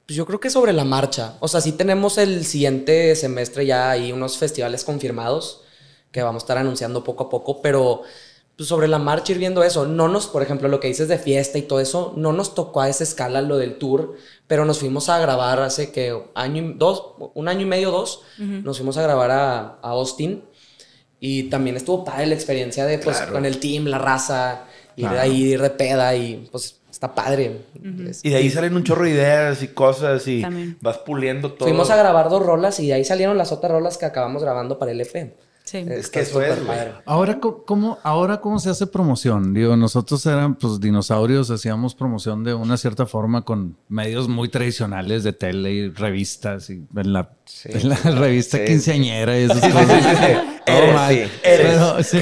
[0.06, 1.36] Pues yo creo que sobre la marcha.
[1.40, 5.64] O sea, sí tenemos el siguiente semestre ya ahí unos festivales confirmados
[6.10, 8.02] que vamos a estar anunciando poco a poco, pero
[8.56, 9.86] pues, sobre la marcha ir viendo eso.
[9.86, 12.82] No nos, por ejemplo, lo que dices de fiesta y todo eso, no nos tocó
[12.82, 14.16] a esa escala lo del tour,
[14.52, 18.20] pero nos fuimos a grabar hace que año y dos, un año y medio, dos,
[18.36, 20.44] nos fuimos a grabar a, a Austin
[21.18, 23.32] y también estuvo padre la experiencia de pues Claro.
[23.32, 25.20] con el team, la raza, ir de Claro.
[25.22, 27.62] ahí, ir de peda y pues está padre.
[28.22, 30.76] Y de ahí salen un chorro de ideas y cosas y También.
[30.82, 31.66] vas puliendo todo.
[31.66, 34.78] Fuimos a grabar dos rolas y de ahí salieron las otras rolas que acabamos grabando
[34.78, 35.34] para el EP.
[35.64, 35.78] Sí.
[35.88, 36.92] Es que eso es, padre.
[37.06, 39.54] Ahora, ¿cómo, ahora, ¿cómo se hace promoción?
[39.54, 45.22] Digo, nosotros eran, pues, dinosaurios, hacíamos promoción de una cierta forma con medios muy tradicionales
[45.24, 47.68] de tele y revistas y en la, Sí.
[47.72, 48.64] en la revista Sí.
[48.66, 50.02] quinceañera y esas cosas.
[50.02, 50.58] sí, sí.
[50.66, 51.14] Todo Eres, mal.
[51.14, 51.66] sí, eres.
[51.66, 52.18] Pero, sí.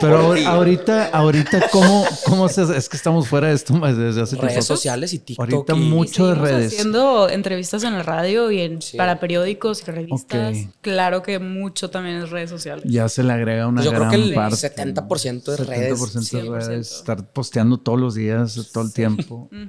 [0.00, 2.76] Pero ahorita, ahorita, ¿cómo, ¿cómo se hace?
[2.76, 4.62] Es que estamos fuera de esto más desde hace Redes tiempo.
[4.62, 5.52] sociales y TikTok.
[5.52, 6.72] Ahorita y- mucho de redes.
[6.72, 8.96] haciendo entrevistas en la radio y en, Sí.
[8.96, 10.56] para periódicos y revistas.
[10.80, 12.84] Claro que mucho también es redes sociales.
[12.88, 14.56] Ya se le agrega una Pues yo creo gran que el parte.
[14.56, 15.98] 70% de redes.
[16.00, 16.66] 70% de 100%.
[16.68, 16.92] redes.
[16.92, 19.48] Estar posteando todos los días, todo el tiempo.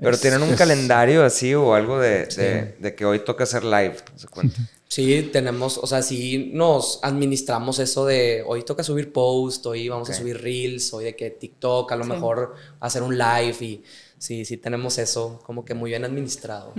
[0.00, 3.44] Pero Es- tienen un es- calendario así o algo de, de- de que hoy toca
[3.44, 4.56] hacer live, ¿se cuenta?
[4.90, 10.08] Sí, tenemos, o sea, sí nos administramos eso de hoy toca subir post, hoy vamos
[10.08, 12.10] a subir reels, hoy de que TikTok, a lo Sí.
[12.10, 13.82] mejor hacer un live y
[14.16, 16.72] sí, sí tenemos eso como que muy bien administrado.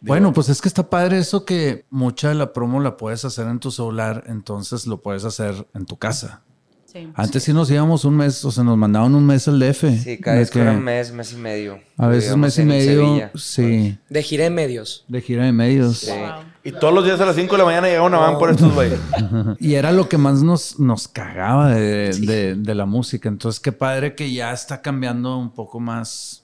[0.00, 3.48] Bueno, pues es que está padre eso que mucha de la promo la puedes hacer
[3.48, 6.42] en tu celular, entonces lo puedes hacer en tu casa.
[6.84, 7.10] Sí.
[7.14, 10.02] Antes sí nos íbamos un mes, o sea, nos mandaban un mes al DF.
[10.04, 11.80] Sí, cada vez que era un mes, mes y medio.
[11.98, 13.32] A veces un mes y en medio, Sevilla.
[13.34, 15.04] sí, De gira de medios.
[15.08, 15.98] de gira de medios.
[15.98, 16.10] Sí.
[16.12, 16.44] Wow.
[16.66, 18.72] Y todos los días a las 5 de la mañana llegaba una van por estos
[18.74, 18.98] güeyes.
[19.60, 23.28] Y era lo que más nos, nos cagaba de, de- de la música.
[23.28, 26.42] Entonces, qué padre que ya está cambiando un poco más,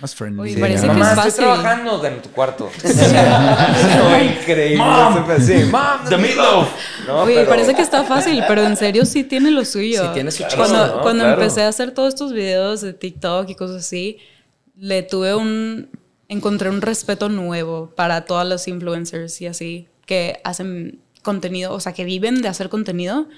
[0.00, 0.42] más friendly.
[0.42, 0.60] Oye, Sí.
[0.60, 1.44] parece que Mamá, es estoy fácil.
[1.44, 2.70] trabajando en tu cuarto.
[4.40, 4.84] Increíble.
[5.40, 6.68] Sí, Mom, The Meatloaf.
[7.06, 10.02] No, Oye, pero- parece que está fácil, pero en serio sí tiene lo suyo.
[10.02, 11.02] Sí tiene su chiste, Cuando, ¿no?
[11.02, 11.40] cuando Claro.
[11.42, 14.18] empecé a hacer todos estos videos de TikTok y cosas así,
[14.76, 15.88] le tuve un...
[16.32, 21.92] Encontré un respeto nuevo para todas los influencers y así que hacen contenido, o sea,
[21.92, 23.28] que viven de hacer contenido.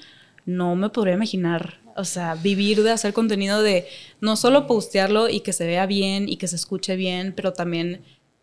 [0.46, 3.86] No me podría imaginar, o sea, vivir de hacer contenido de
[4.20, 8.02] no solo postearlo y que se vea bien y que se escuche bien, pero también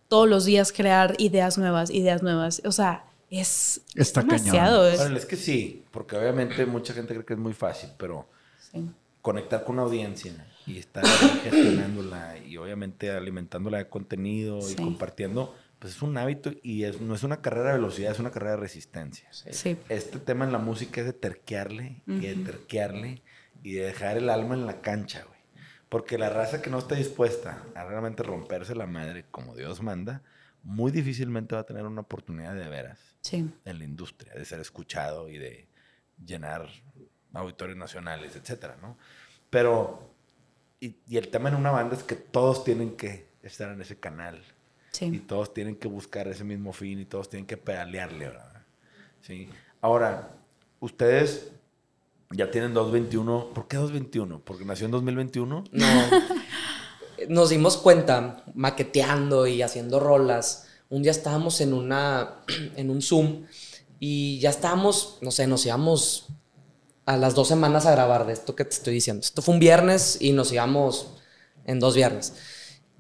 [0.10, 2.62] todos los días crear ideas nuevas, ideas nuevas.
[2.66, 4.38] O sea, es Está cañón.
[4.44, 4.88] demasiado.
[4.88, 8.28] es- Órale, es que sí, porque obviamente mucha gente cree que es muy fácil, pero
[8.72, 8.86] sí.
[9.22, 10.34] conectar con una audiencia
[10.72, 11.04] y estar
[11.44, 14.74] gestionándola y obviamente alimentándola de contenido Sí.
[14.74, 18.20] y compartiendo, pues es un hábito y es, no es una carrera de velocidad, es
[18.20, 19.28] una carrera de resistencia.
[19.32, 19.78] Sí.
[19.90, 23.22] Este tema en la música es de terquearle y de terquearle
[23.64, 25.40] y de dejar el alma en la cancha, güey.
[25.90, 30.22] Porque la raza que no está dispuesta a realmente romperse la madre como Dios manda,
[30.64, 33.50] muy difícilmente va a tener una oportunidad de veras Sí.
[33.66, 35.68] en la industria, de ser escuchado y de
[36.24, 36.68] llenar
[37.34, 38.98] auditorios nacionales, etcétera, ¿no?
[39.50, 40.11] Pero,
[40.82, 43.96] y, y el tema en una banda es que todos tienen que estar en ese
[43.98, 45.20] canal y Sí.
[45.20, 48.64] todos tienen que buscar ese mismo fin y todos tienen que pedalearle, ¿verdad?
[49.22, 49.48] Sí.
[49.80, 50.30] Ahora,
[50.82, 51.52] ustedes
[52.32, 53.52] ya tienen 221.
[53.54, 54.42] ¿Por qué 221?
[54.44, 55.64] ¿Porque nació en 2021?
[55.72, 55.86] No.
[57.30, 60.68] Nos dimos cuenta, maqueteando y haciendo rolas.
[60.90, 62.42] Un día estábamos en una
[62.76, 63.46] en un Zoom
[64.00, 66.28] y ya estábamos, no sé, nos íbamos
[67.06, 69.22] a las dos semanas a grabar de esto que te estoy diciendo.
[69.22, 71.08] Esto fue un viernes y nos íbamos
[71.66, 72.34] en dos viernes.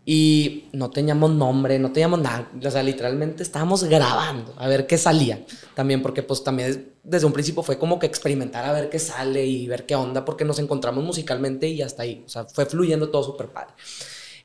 [0.03, 2.49] Y no teníamos nombre, no teníamos nada.
[2.63, 5.45] O sea, literalmente estábamos grabando a ver qué salía.
[5.75, 9.45] También porque pues también desde un principio fue como que experimentar a ver qué sale
[9.45, 12.23] y ver qué onda porque nos encontramos musicalmente y hasta ahí.
[12.25, 13.73] O sea, fue fluyendo todo súper padre.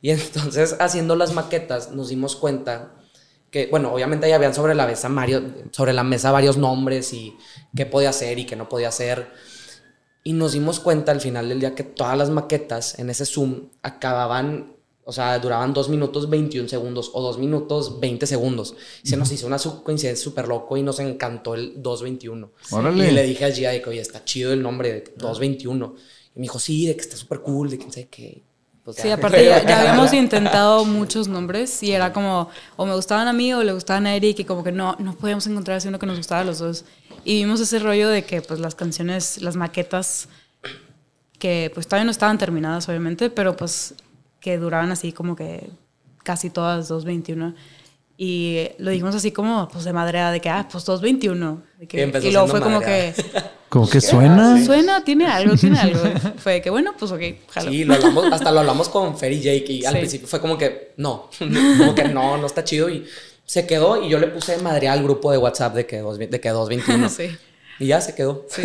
[0.03, 2.93] Y entonces haciendo las maquetas nos dimos cuenta
[3.51, 7.37] que, bueno, obviamente ya habían sobre la mesa, Mario, sobre la mesa varios nombres y
[7.75, 9.31] qué podía hacer y qué no podía hacer.
[10.25, 13.69] Y nos dimos cuenta al final del día que todas las maquetas en ese Zoom
[13.83, 14.75] acababan,
[15.05, 18.75] o sea, duraban 2 minutos 21 segundos o 2 minutos 20 segundos.
[19.05, 22.51] Y se nos hizo una coincidencia súper loco y nos encantó el 221.
[22.73, 23.09] Órale.
[23.09, 25.95] Y le dije a Gia de que, oye, está chido el nombre de 221.
[26.35, 28.43] Y me dijo, sí, de que está súper cool, de que no sé qué.
[28.87, 33.27] Pues Sí, aparte ya, ya habíamos intentado muchos nombres y era como, o me gustaban
[33.27, 35.89] a mí o le gustaban a Eric y como que no, no podíamos encontrar así
[35.89, 36.85] uno que nos gustara a los dos.
[37.25, 40.29] Y vimos ese rollo de que pues las canciones, las maquetas,
[41.41, 43.95] que pues todavía no estaban terminadas obviamente, pero pues
[44.41, 45.69] que duraban así como que
[46.23, 47.55] casi todas 2.21.
[48.19, 51.63] Y lo dijimos así como pues de madrea, de que, ah, pues 2.21.
[51.79, 53.13] De que- Y y luego fue como madreada.
[53.13, 53.23] que,
[53.69, 54.65] Como que suena.
[54.65, 56.01] suena, tiene algo, tiene algo.
[56.39, 57.71] Fue de que, bueno, pues ok, jalo.
[57.71, 59.99] Sí, lo hablamos, hasta lo hablamos con Fer y Jake y al Sí.
[59.99, 61.29] principio fue como que no,
[61.79, 63.05] como que no, no está chido y
[63.45, 66.29] se quedó y yo le puse madre al grupo de WhatsApp de que, dos, de
[66.41, 67.37] que 221 sí.
[67.81, 68.47] y ya se quedó.
[68.49, 68.63] Sí.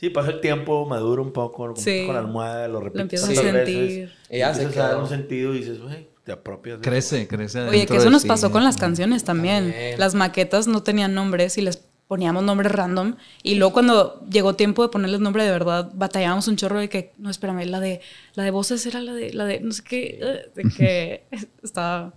[0.00, 2.04] Sí, pasa el tiempo, madura un poco, Sí.
[2.06, 4.00] con la almohada, lo repites empiezas a tantas sentir.
[4.06, 6.80] veces, Y ya se empiezas a dar un sentido y dices, güey, te apropias.
[6.80, 7.60] de Crece, crece.
[7.60, 9.70] Oye, que eso nos pasó con las canciones también.
[9.70, 9.98] También.
[9.98, 11.76] Las maquetas no tenían nombres y les
[12.08, 13.14] poníamos nombres random.
[13.44, 17.12] Y luego cuando llegó tiempo de ponerles nombre de verdad, batallábamos un chorro de que,
[17.18, 18.00] no, espérame, la de,
[18.34, 21.26] la de voces era la de, la de, no sé qué, eh, de que
[21.62, 22.12] estaba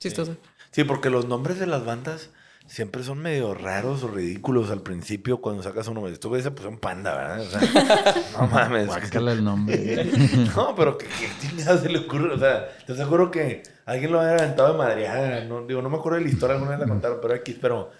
[0.00, 0.36] chistoso.
[0.72, 2.30] Sí, porque los nombres de las bandas
[2.74, 6.12] siempre son medio raros o ridículos al principio cuando sacas un nombre.
[6.12, 7.40] Esto güey se puso un panda, ¿verdad?
[7.40, 8.88] O sea, no mames.
[8.88, 10.10] Guácala el nombre.
[10.56, 12.34] No, pero que qué chingados se le ocurre.
[12.34, 15.46] O sea, te aseguro que alguien lo había aventado de madre.
[15.46, 17.92] No, digo, no me acuerdo de la historia, alguna vez la contaron, pero aquí, pero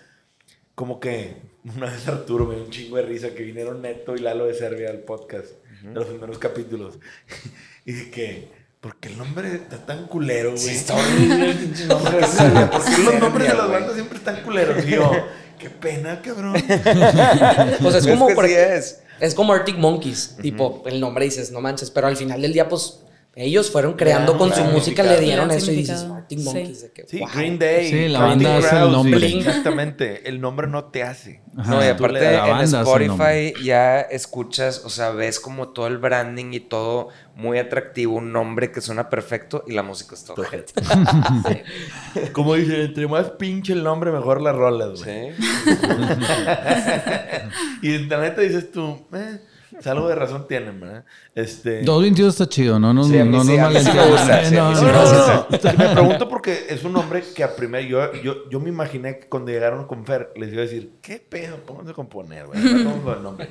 [0.74, 1.36] como que
[1.76, 4.54] una vez Arturo me dio un chingo de risa que vinieron Neto y Lalo de
[4.54, 5.52] Serbia al podcast
[5.82, 6.98] de los primeros capítulos.
[7.84, 8.48] y que,
[8.84, 10.68] ¿por qué el nombre está tan culero, güey?
[10.68, 12.18] está horrible el pinche nombre.
[12.20, 14.84] ¿Por qué los nombres de las bandas siempre están culeros?
[14.84, 15.10] Yo,
[15.58, 16.52] qué pena, cabrón.
[17.80, 19.00] Pues es Es como que sí es.
[19.20, 22.68] es como Arctic Monkeys, tipo el nombre dices, no manches, pero al final del día
[22.68, 23.00] pues
[23.36, 26.04] ellos fueron creando con su música, le dieron eso y dices.
[26.04, 26.44] Arctic Sí.
[26.44, 27.28] Monkeys de que Sí, wow.
[27.34, 27.90] Green Day.
[27.90, 29.26] Sí, la banda hace el nombre.
[29.26, 30.28] Exactamente.
[30.28, 31.42] El nombre no te hace.
[31.56, 31.70] Ajá.
[31.70, 32.74] No, y aparte la en.
[32.74, 38.32] Spotify ya escuchas, o sea, ves como todo el branding y todo muy atractivo, un
[38.32, 40.40] nombre que suena perfecto y la música es todo.
[40.40, 40.72] ojete.
[42.32, 45.32] Como dicen, entre más pinche el nombre, mejor las rolas, güey.
[45.32, 45.44] Sí.
[47.82, 49.40] y en la neta dices tú, eh,
[49.74, 51.04] pues algo de razón tienen, ¿verdad?
[51.34, 51.82] Este...
[51.82, 54.92] 222 está chido, no nos, Sí, no sí, No, mí sí No, me no, no,
[54.92, 55.92] no, no.
[55.94, 59.50] Pregunto porque es un nombre que a primer yo, yo, yo me imaginé que cuando
[59.50, 61.56] llegaron con Fer les iba a decir, ¿qué pedo?
[61.58, 62.60] Pónganse a componer, güey.
[62.60, 62.84] Del
[63.22, 63.48] nombre.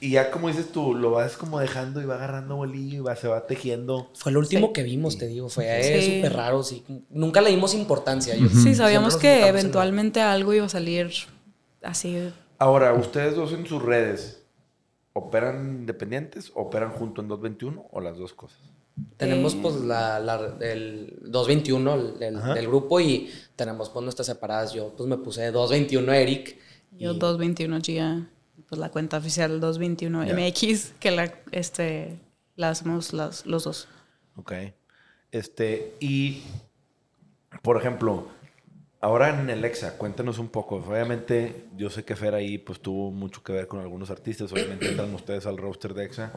[0.00, 3.16] Y ya como dices tú, lo vas como dejando y va agarrando bolillo y va,
[3.16, 4.10] se va tejiendo.
[4.14, 6.16] Fue lo último que vimos, te digo, fue eh, Sí.
[6.16, 6.84] súper raro, sí.
[7.10, 8.34] Nunca le dimos importancia.
[8.36, 11.10] Yo, Sí, sabíamos que eventualmente algo iba a salir
[11.82, 12.30] así.
[12.58, 14.35] Ahora, ustedes dos en sus redes,
[15.16, 16.52] ¿operan independientes?
[16.54, 18.58] ¿Operan junto en 221 o las dos cosas?
[19.16, 19.58] Tenemos Eh.
[19.62, 24.72] pues la, la- el 221 el- el- del grupo y tenemos pues nuestras separadas.
[24.72, 26.58] Yo pues me puse 221 Eric.
[26.92, 28.28] Yo y- 221 Gia,
[28.68, 30.32] pues la cuenta oficial 221 Ya.
[30.34, 32.18] MX, que la, este,
[32.56, 33.88] la hacemos las, los dos.
[34.36, 34.52] Ok.
[35.30, 36.42] Este, y,
[37.62, 38.28] por ejemplo,
[39.06, 40.76] ahora en el EXA, cuéntanos un poco.
[40.76, 44.50] Obviamente, yo sé que Fer ahí pues tuvo mucho que ver con algunos artistas.
[44.52, 46.32] Obviamente entran ustedes al roster de EXA.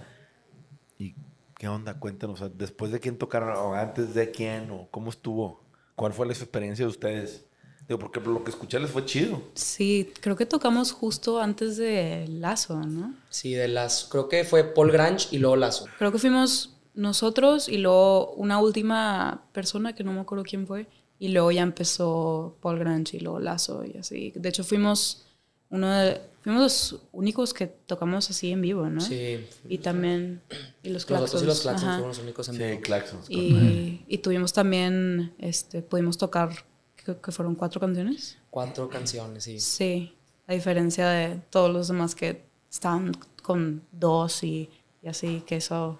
[1.00, 1.16] ¿Y
[1.58, 2.00] qué onda?
[2.00, 2.42] Cuéntanos.
[2.42, 5.64] o sea, ¿Después de quién tocaron o antes de quién o cómo estuvo?
[5.96, 7.46] ¿Cuál fue la experiencia de ustedes?
[7.88, 9.42] Digo, porque por lo que escuché les fue chido.
[9.56, 13.16] Sí, creo que tocamos justo antes de Lazo, ¿no?
[13.32, 15.88] Sí, de las, creo que fue Paul Grange y luego Lazo.
[15.98, 20.88] Creo que fuimos nosotros y luego una última persona que no me acuerdo quién fue.
[21.20, 24.32] Y luego ya empezó Paul Grange y luego Lazo y así.
[24.36, 25.26] De hecho, fuimos
[25.70, 29.02] uno de, fuimos los únicos que tocamos así en vivo, ¿no?
[29.02, 29.46] Sí.
[29.68, 30.42] Y también
[30.82, 31.44] y los Nosotros claxons.
[31.44, 32.82] y los Claxons fueron los únicos en Sí, vivo.
[32.82, 33.30] Claxons.
[33.30, 36.50] Y, y tuvimos también, este, pudimos tocar,
[36.96, 38.38] creo que fueron cuatro canciones.
[38.50, 39.60] Cuatro canciones, sí.
[39.60, 40.14] Sí,
[40.48, 43.12] a diferencia de todos los demás que estaban
[43.44, 44.70] con dos y,
[45.04, 46.00] y así, que eso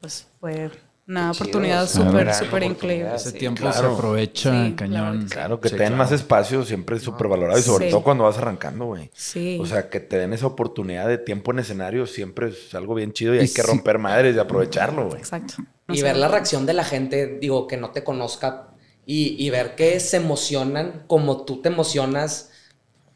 [0.00, 0.70] pues fue
[1.08, 3.14] una Qué oportunidad súper, súper increíble.
[3.14, 3.38] Ese sí.
[3.38, 3.78] tiempo claro.
[3.88, 5.26] se aprovecha, Sí, cañón.
[5.30, 6.04] Claro, que Sí, te den claro.
[6.04, 7.90] más espacio siempre es súper valorado y sobre Sí.
[7.90, 9.10] todo cuando vas arrancando, güey.
[9.14, 9.58] Sí.
[9.60, 13.12] O sea, que te den esa oportunidad de tiempo en escenario siempre es algo bien
[13.14, 15.18] chido y hay que romper madres y aprovecharlo, güey.
[15.18, 15.54] Exacto.
[15.88, 18.68] Y O ver la reacción de la gente, digo, que no te conozca
[19.06, 22.50] y, y ver que se emocionan como tú te emocionas,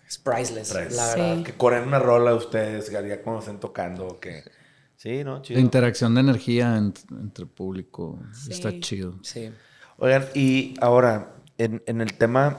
[0.09, 0.97] es priceless, Priceless.
[0.97, 1.21] la Sí.
[1.21, 1.43] verdad.
[1.45, 4.43] Que corren una rola ustedes, que ya cuando estén tocando, que...
[5.03, 5.37] Sí, ¿no?
[5.39, 5.59] La Chido.
[5.59, 8.53] interacción de energía en- entre público Sí.
[8.53, 9.19] está chido.
[9.23, 9.51] Sí.
[9.99, 12.59] Oigan, y ahora, en, en el tema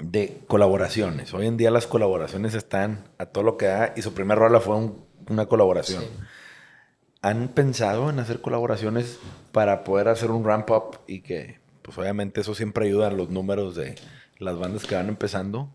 [0.00, 1.34] de colaboraciones.
[1.34, 4.58] Hoy en día las colaboraciones están a todo lo que da y su primera rola
[4.60, 6.02] fue un- una colaboración.
[7.20, 9.18] ¿Han pensado en hacer colaboraciones
[9.52, 13.28] para poder hacer un ramp up y que, pues obviamente eso siempre ayuda a los
[13.28, 13.96] números de
[14.38, 15.68] las bandas que van empezando?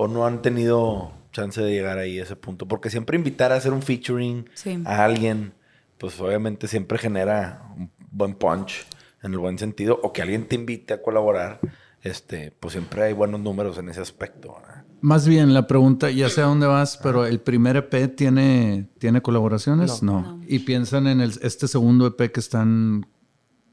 [0.00, 2.66] ¿O no han tenido chance de llegar ahí a ese punto?
[2.66, 4.80] Porque siempre invitar a hacer un featuring Sí.
[4.86, 5.52] a alguien,
[5.98, 8.86] pues obviamente siempre genera un buen punch
[9.22, 11.58] en el buen sentido, o que alguien te invite a colaborar,
[12.02, 14.54] este, pues siempre hay buenos números en ese aspecto.
[14.62, 14.84] ¿verdad?
[15.00, 19.20] Más bien, la pregunta, ya sé a dónde vas, pero ¿el primer EP tiene, ¿tiene
[19.20, 20.02] colaboraciones?
[20.02, 20.20] No.
[20.20, 20.40] No.
[20.46, 23.06] Y piensan en el, este segundo EP que están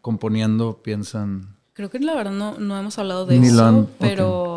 [0.01, 1.55] componiendo, piensan...
[1.73, 4.54] Creo que la verdad no, no hemos hablado de eso, pero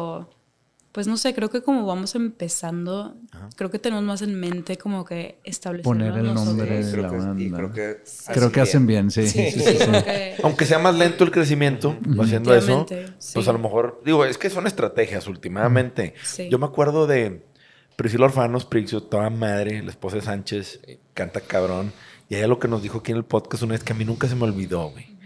[0.98, 3.14] pues no sé, creo que como vamos empezando,
[3.54, 7.08] creo que tenemos más en mente como que establecer Poner el nombre Sí, de la
[7.08, 7.56] creo que, y banda.
[7.56, 8.02] creo que,
[8.34, 9.28] Creo que hacen bien, sí.
[9.28, 9.76] sí, sí, sí.
[9.78, 12.84] Creo que- Aunque sea más lento el crecimiento haciendo eso,
[13.32, 16.14] pues a lo mejor, digo, es que son estrategias últimamente.
[16.24, 16.48] Sí.
[16.50, 17.46] Yo me acuerdo de
[17.94, 20.80] Priscila Orfanos, Prixio, toda madre, la esposa de Sánchez,
[21.14, 21.92] canta cabrón.
[22.28, 24.04] Y ella lo que nos dijo aquí en el podcast una vez que a mí
[24.04, 25.16] nunca se me olvidó, güey.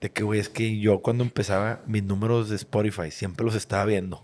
[0.00, 3.84] De que, güey, es que yo cuando empezaba mis números de Spotify siempre los estaba
[3.84, 4.22] viendo.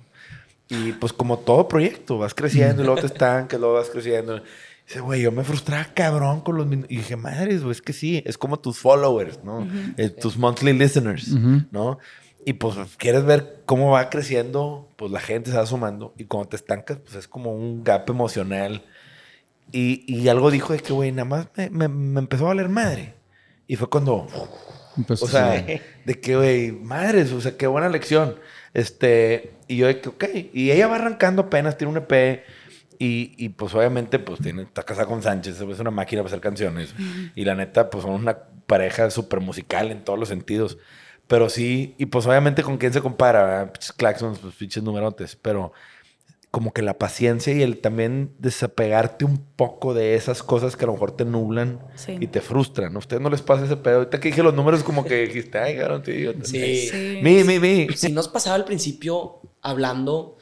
[0.69, 4.43] Y pues como todo proyecto, vas creciendo y luego te estancas, luego vas creciendo.
[4.87, 6.67] Dice, güey, yo me frustraba cabrón con los...
[6.67, 6.87] min-".
[6.89, 9.67] Y dije, madres, güey, es que sí, es como tus followers, ¿no?
[9.97, 11.29] Eh, tus monthly listeners,
[11.71, 11.99] ¿no?
[12.47, 16.13] Y pues quieres ver cómo va creciendo, pues la gente se va sumando.
[16.19, 18.85] Y cuando te estancas, pues es como un gap emocional.
[19.73, 22.69] Y, y algo dijo de que, güey, nada más me, me- me empezó a valer
[22.69, 23.15] madre.
[23.67, 24.27] Y fue cuando...
[24.97, 25.53] Empezó O sea,
[26.05, 28.37] de que, güey, madres, o sea, qué buena lección.
[28.75, 30.25] Este, y yo de ok.
[30.53, 32.45] Y ella va arrancando apenas, tiene un EP.
[32.99, 36.41] Y, y pues obviamente, pues tiene, está casada con Sánchez, es una máquina para hacer
[36.41, 36.95] canciones.
[37.35, 40.79] Y la neta, pues son una pareja súper musical en todos los sentidos.
[41.27, 43.73] Pero sí, y pues obviamente con quién se compara, ¿verdad?
[43.97, 45.37] Claxons, pues pinches numerotes.
[45.37, 45.73] Pero
[46.55, 50.87] como que la paciencia y el también desapegarte un poco de esas cosas que a
[50.87, 52.17] lo mejor te nublan Sí.
[52.21, 52.95] y te frustran.
[52.95, 53.97] ¿A ustedes no les pasa ese pedo?
[53.97, 56.33] Ahorita que dije los números, como que dijiste, ay, cabrón, tío.
[56.45, 56.87] Sí.
[56.89, 57.19] Sí.
[57.25, 57.89] Mi, mi, mi.
[57.97, 60.37] Sí nos pasaba al principio hablando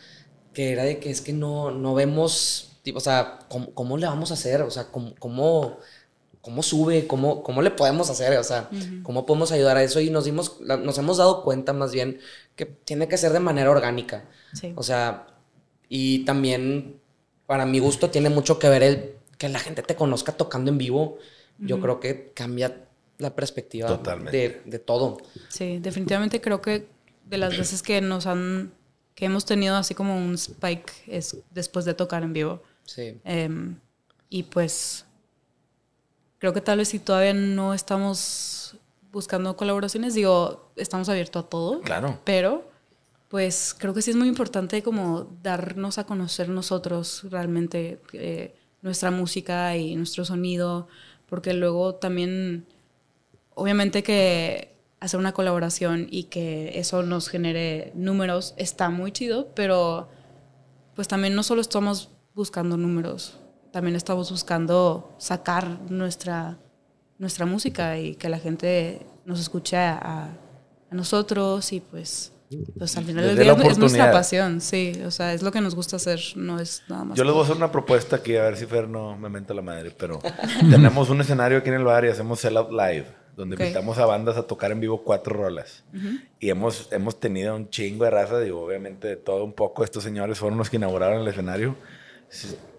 [0.52, 4.06] que era de que es que no, no vemos, tipo, o sea, ¿cómo, cómo le
[4.06, 4.60] vamos a hacer?
[4.60, 5.78] O sea, ¿cómo, cómo,
[6.42, 7.06] cómo sube?
[7.06, 8.36] ¿Cómo, ¿Cómo le podemos hacer?
[8.36, 8.68] O sea,
[9.02, 9.98] ¿cómo podemos ayudar a eso?
[9.98, 12.18] Y nos, dimos, nos hemos dado cuenta más bien
[12.54, 14.28] que tiene que ser de manera orgánica.
[14.52, 14.74] Sí.
[14.76, 15.28] O sea,
[15.94, 16.98] y también,
[17.46, 20.78] para mi gusto, tiene mucho que ver el que la gente te conozca tocando en
[20.78, 21.18] vivo.
[21.58, 22.86] Yo creo que cambia
[23.18, 25.18] la perspectiva de, de todo.
[25.50, 26.88] Sí, definitivamente creo que
[27.26, 28.72] de las veces que nos han,
[29.14, 32.62] que hemos tenido así como un spike es después de tocar en vivo.
[32.86, 33.20] Sí.
[33.22, 33.78] Em,
[34.30, 35.04] y pues
[36.38, 38.78] creo que tal vez si todavía no estamos
[39.12, 41.82] buscando colaboraciones, digo, estamos abiertos a todo.
[41.82, 42.18] Claro.
[42.24, 42.71] Pero
[43.32, 49.10] pues creo que sí es muy importante como darnos a conocer nosotros realmente eh, nuestra
[49.10, 50.86] música y nuestro sonido,
[51.30, 52.66] porque luego también,
[53.54, 60.10] obviamente que hacer una colaboración y que eso nos genere números está muy chido, pero
[60.94, 63.38] pues también no solo estamos buscando números,
[63.70, 66.58] también estamos buscando sacar nuestra,
[67.16, 70.26] nuestra música y que la gente nos escuche a,
[70.90, 72.32] a nosotros y pues,
[72.78, 75.74] pues al final del día es nuestra pasión, sí, o sea, es lo que nos
[75.74, 77.18] gusta hacer, no es nada más.
[77.18, 79.54] Yo les voy a hacer una propuesta aquí, a ver si Fer no me menta
[79.54, 80.20] la madre, pero
[80.70, 83.60] tenemos un escenario aquí en el bar y hacemos Sell Out Live, donde Ok.
[83.62, 85.84] invitamos a bandas a tocar en vivo cuatro rolas.
[86.38, 89.84] Y hemos, hemos tenido un chingo de raza, digo, obviamente de todo un poco.
[89.84, 91.76] Estos señores fueron los que inauguraron el escenario.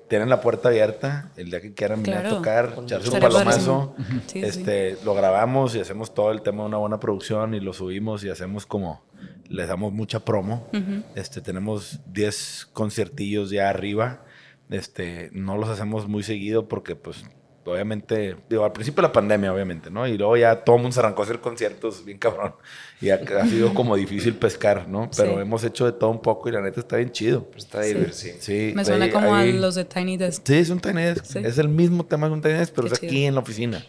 [0.08, 2.36] Tienen la puerta abierta, el día que quieran venir a Claro.
[2.36, 3.96] tocar, echarse un palomazo.
[4.28, 4.46] Sí, sí.
[4.46, 8.24] este, Lo grabamos y hacemos todo el tema de una buena producción y lo subimos
[8.24, 9.02] y hacemos como,
[9.50, 10.68] les damos mucha promo.
[11.16, 14.24] este, tenemos 10 conciertillos ya arriba.
[14.70, 17.24] Este, no los hacemos muy seguido porque pues
[17.66, 20.06] obviamente, digo, al principio de la pandemia, obviamente, ¿no?
[20.06, 22.56] Y luego ya todo el mundo se arrancó a hacer conciertos bien cabrón.
[23.00, 25.10] Y ha, ha sido como difícil pescar, ¿no?
[25.16, 25.42] Pero Sí.
[25.42, 27.46] hemos hecho de todo un poco y la neta está bien chido.
[27.46, 28.36] Pero está diversión.
[28.40, 28.74] Sí.
[28.76, 30.42] Me de suena ahí- como ahí- a los de Tiny Desk.
[30.46, 31.24] Sí, es un Tiny Desk.
[31.26, 31.40] Sí.
[31.44, 33.28] Es el mismo tema de un Tiny Desk, pero Qué es aquí chido.
[33.30, 33.86] en la oficina.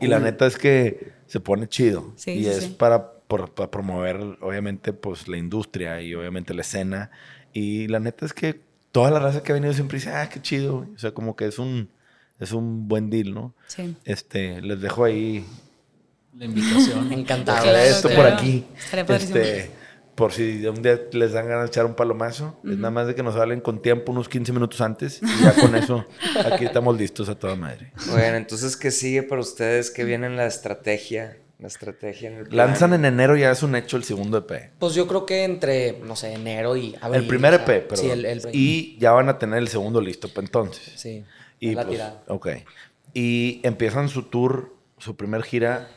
[0.00, 2.12] Y la neta es que se pone chido.
[2.16, 2.76] Sí, y sí, es sí.
[2.78, 7.10] Para, por- para promover, obviamente, pues la industria y obviamente la escena.
[7.52, 8.60] Y la neta es que
[8.92, 10.78] toda la raza que ha venido siempre dice, ah, qué chido.
[10.78, 10.94] güey".
[10.94, 11.88] O sea, como que es un,
[12.38, 13.54] es un buen deal, ¿no?
[13.66, 13.96] Sí.
[14.04, 15.44] Este, les dejo ahí
[16.36, 17.12] La invitación.
[17.12, 17.62] Encantado.
[17.62, 18.36] Claro, esto por claro.
[18.36, 18.64] aquí.
[18.76, 19.38] Estaría padrísimo.
[19.38, 19.70] Este,
[20.16, 23.06] por si de un día les dan ganas de echar un palomazo, es nada más
[23.08, 26.06] de que nos hablen con tiempo, unos 15 minutos antes, y ya con eso
[26.52, 27.92] aquí estamos listos a toda madre.
[28.10, 29.90] Bueno, entonces, ¿qué sigue para ustedes?
[29.90, 32.66] ¿Qué viene en la estrategia La estrategia en el plan.
[32.68, 34.72] Lanzan en enero, ya es un hecho el segundo EP.
[34.78, 37.22] Pues yo creo que entre, no sé, enero y abril.
[37.22, 38.02] El primer o sea, EP, pero.
[38.02, 40.92] Sí, el, el- Y ya van a tener el segundo listo para entonces.
[40.94, 41.24] Sí,
[41.60, 42.22] Y la pues, tirada.
[42.28, 42.48] ok.
[43.14, 45.88] Y empiezan su tour, su primer gira,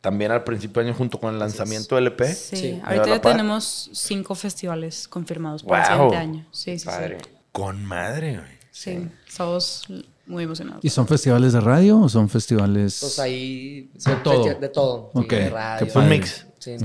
[0.00, 2.24] también al principio de año junto con el lanzamiento del EP.
[2.24, 2.80] Sí, Sí.
[2.82, 6.10] ahorita ¿Me va a ya tenemos cinco festivales confirmados para el Wow.
[6.10, 6.46] siguiente año.
[6.50, 7.18] Sí, sí, Padre.
[7.22, 7.30] sí.
[7.52, 8.58] Con madre, güey.
[8.72, 9.86] Sí, estamos
[10.26, 10.84] muy emocionados.
[10.84, 12.98] ¿Y son festivales de radio o son festivales...?
[13.00, 13.90] Pues ahí.
[13.94, 14.54] De todo.
[14.54, 15.10] De todo.
[15.12, 15.86] sí, Ok, de qué radio.
[15.86, 16.46] Es un mix.
[16.58, 16.76] Sí,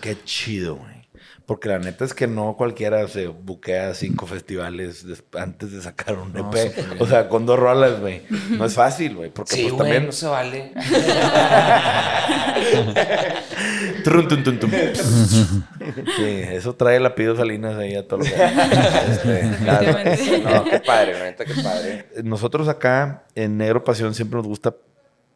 [0.00, 0.99] Qué chido, güey.
[1.50, 5.04] Porque la neta es que no cualquiera se buquea cinco festivales
[5.36, 6.72] antes de sacar un EP.
[7.00, 8.22] o sea, con dos rolas, güey.
[8.50, 9.30] No es fácil, güey.
[9.30, 10.06] Porque Sí, pues también.
[10.06, 10.70] no se vale.
[14.04, 14.70] Trun, tun, tun, tum.
[14.70, 18.38] sí, eso trae la Pido Salinas ahí a todos los este,
[19.64, 20.38] cada- Definitivamente.
[20.44, 22.06] No, qué padre, la neta, qué padre.
[22.22, 24.76] Nosotros acá en Negro Pasión siempre nos gusta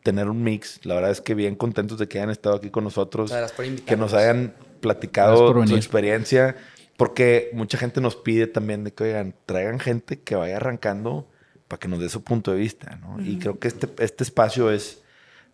[0.04, 0.78] tener un mix.
[0.84, 3.32] La verdad es que bien contentos de que hayan estado aquí con nosotros.
[3.56, 4.54] Por que nos hayan
[4.84, 6.56] platicado por su experiencia.
[6.96, 11.28] Porque mucha gente nos pide también de que, oigan, traigan gente que vaya arrancando
[11.66, 13.20] para que nos dé su punto de vista, ¿no?
[13.20, 15.02] Y creo que este, este espacio es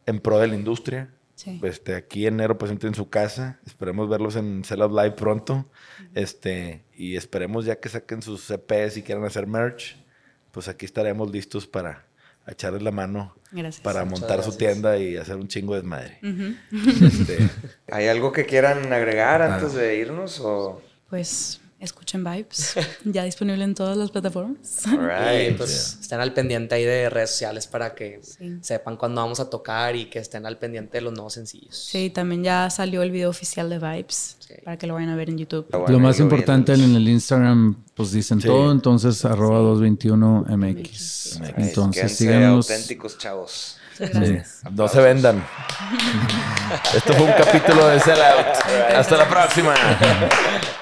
[0.05, 1.09] en pro de la industria.
[1.37, 1.59] Sí.
[1.62, 3.59] Este, aquí en Negro Pasión en su casa.
[3.64, 5.70] Esperemos verlos en Cell Up Live pronto.
[6.14, 9.97] Este, y esperemos ya que saquen sus CPs y quieran hacer merch.
[10.51, 12.07] Pues aquí estaremos listos para
[12.47, 13.82] echarles la mano Gracias.
[13.82, 16.18] para Muchas montar su tienda y hacer un chingo de desmadre.
[16.22, 17.05] Ujú.
[17.05, 17.51] Este,
[17.90, 20.40] ¿Hay algo que quieran agregar antes de irnos?
[20.40, 20.82] O...
[21.09, 22.74] Pues escuchen Vibes,
[23.05, 24.83] ya disponible en todas las plataformas.
[24.87, 25.57] All right.
[25.57, 28.59] pues estén al pendiente ahí de redes sociales para que Sí.
[28.61, 31.76] sepan cuándo vamos a tocar y que estén al pendiente de los nuevos sencillos.
[31.76, 34.55] Sí, también ya salió el video oficial de Vibes Sí.
[34.64, 35.66] para que lo vayan a ver en YouTube.
[35.70, 38.47] Lo ahí más lo importante en el Instagram, pues dicen Sí.
[38.47, 40.97] todo, entonces arroba 221mx.
[40.97, 41.41] Sí.
[41.57, 42.70] Entonces síganos.
[42.70, 43.76] auténticos, chavos.
[44.72, 45.45] No se vendan.
[46.97, 48.47] Esto fue un capítulo de Sellout.
[48.97, 49.74] Hasta la próxima.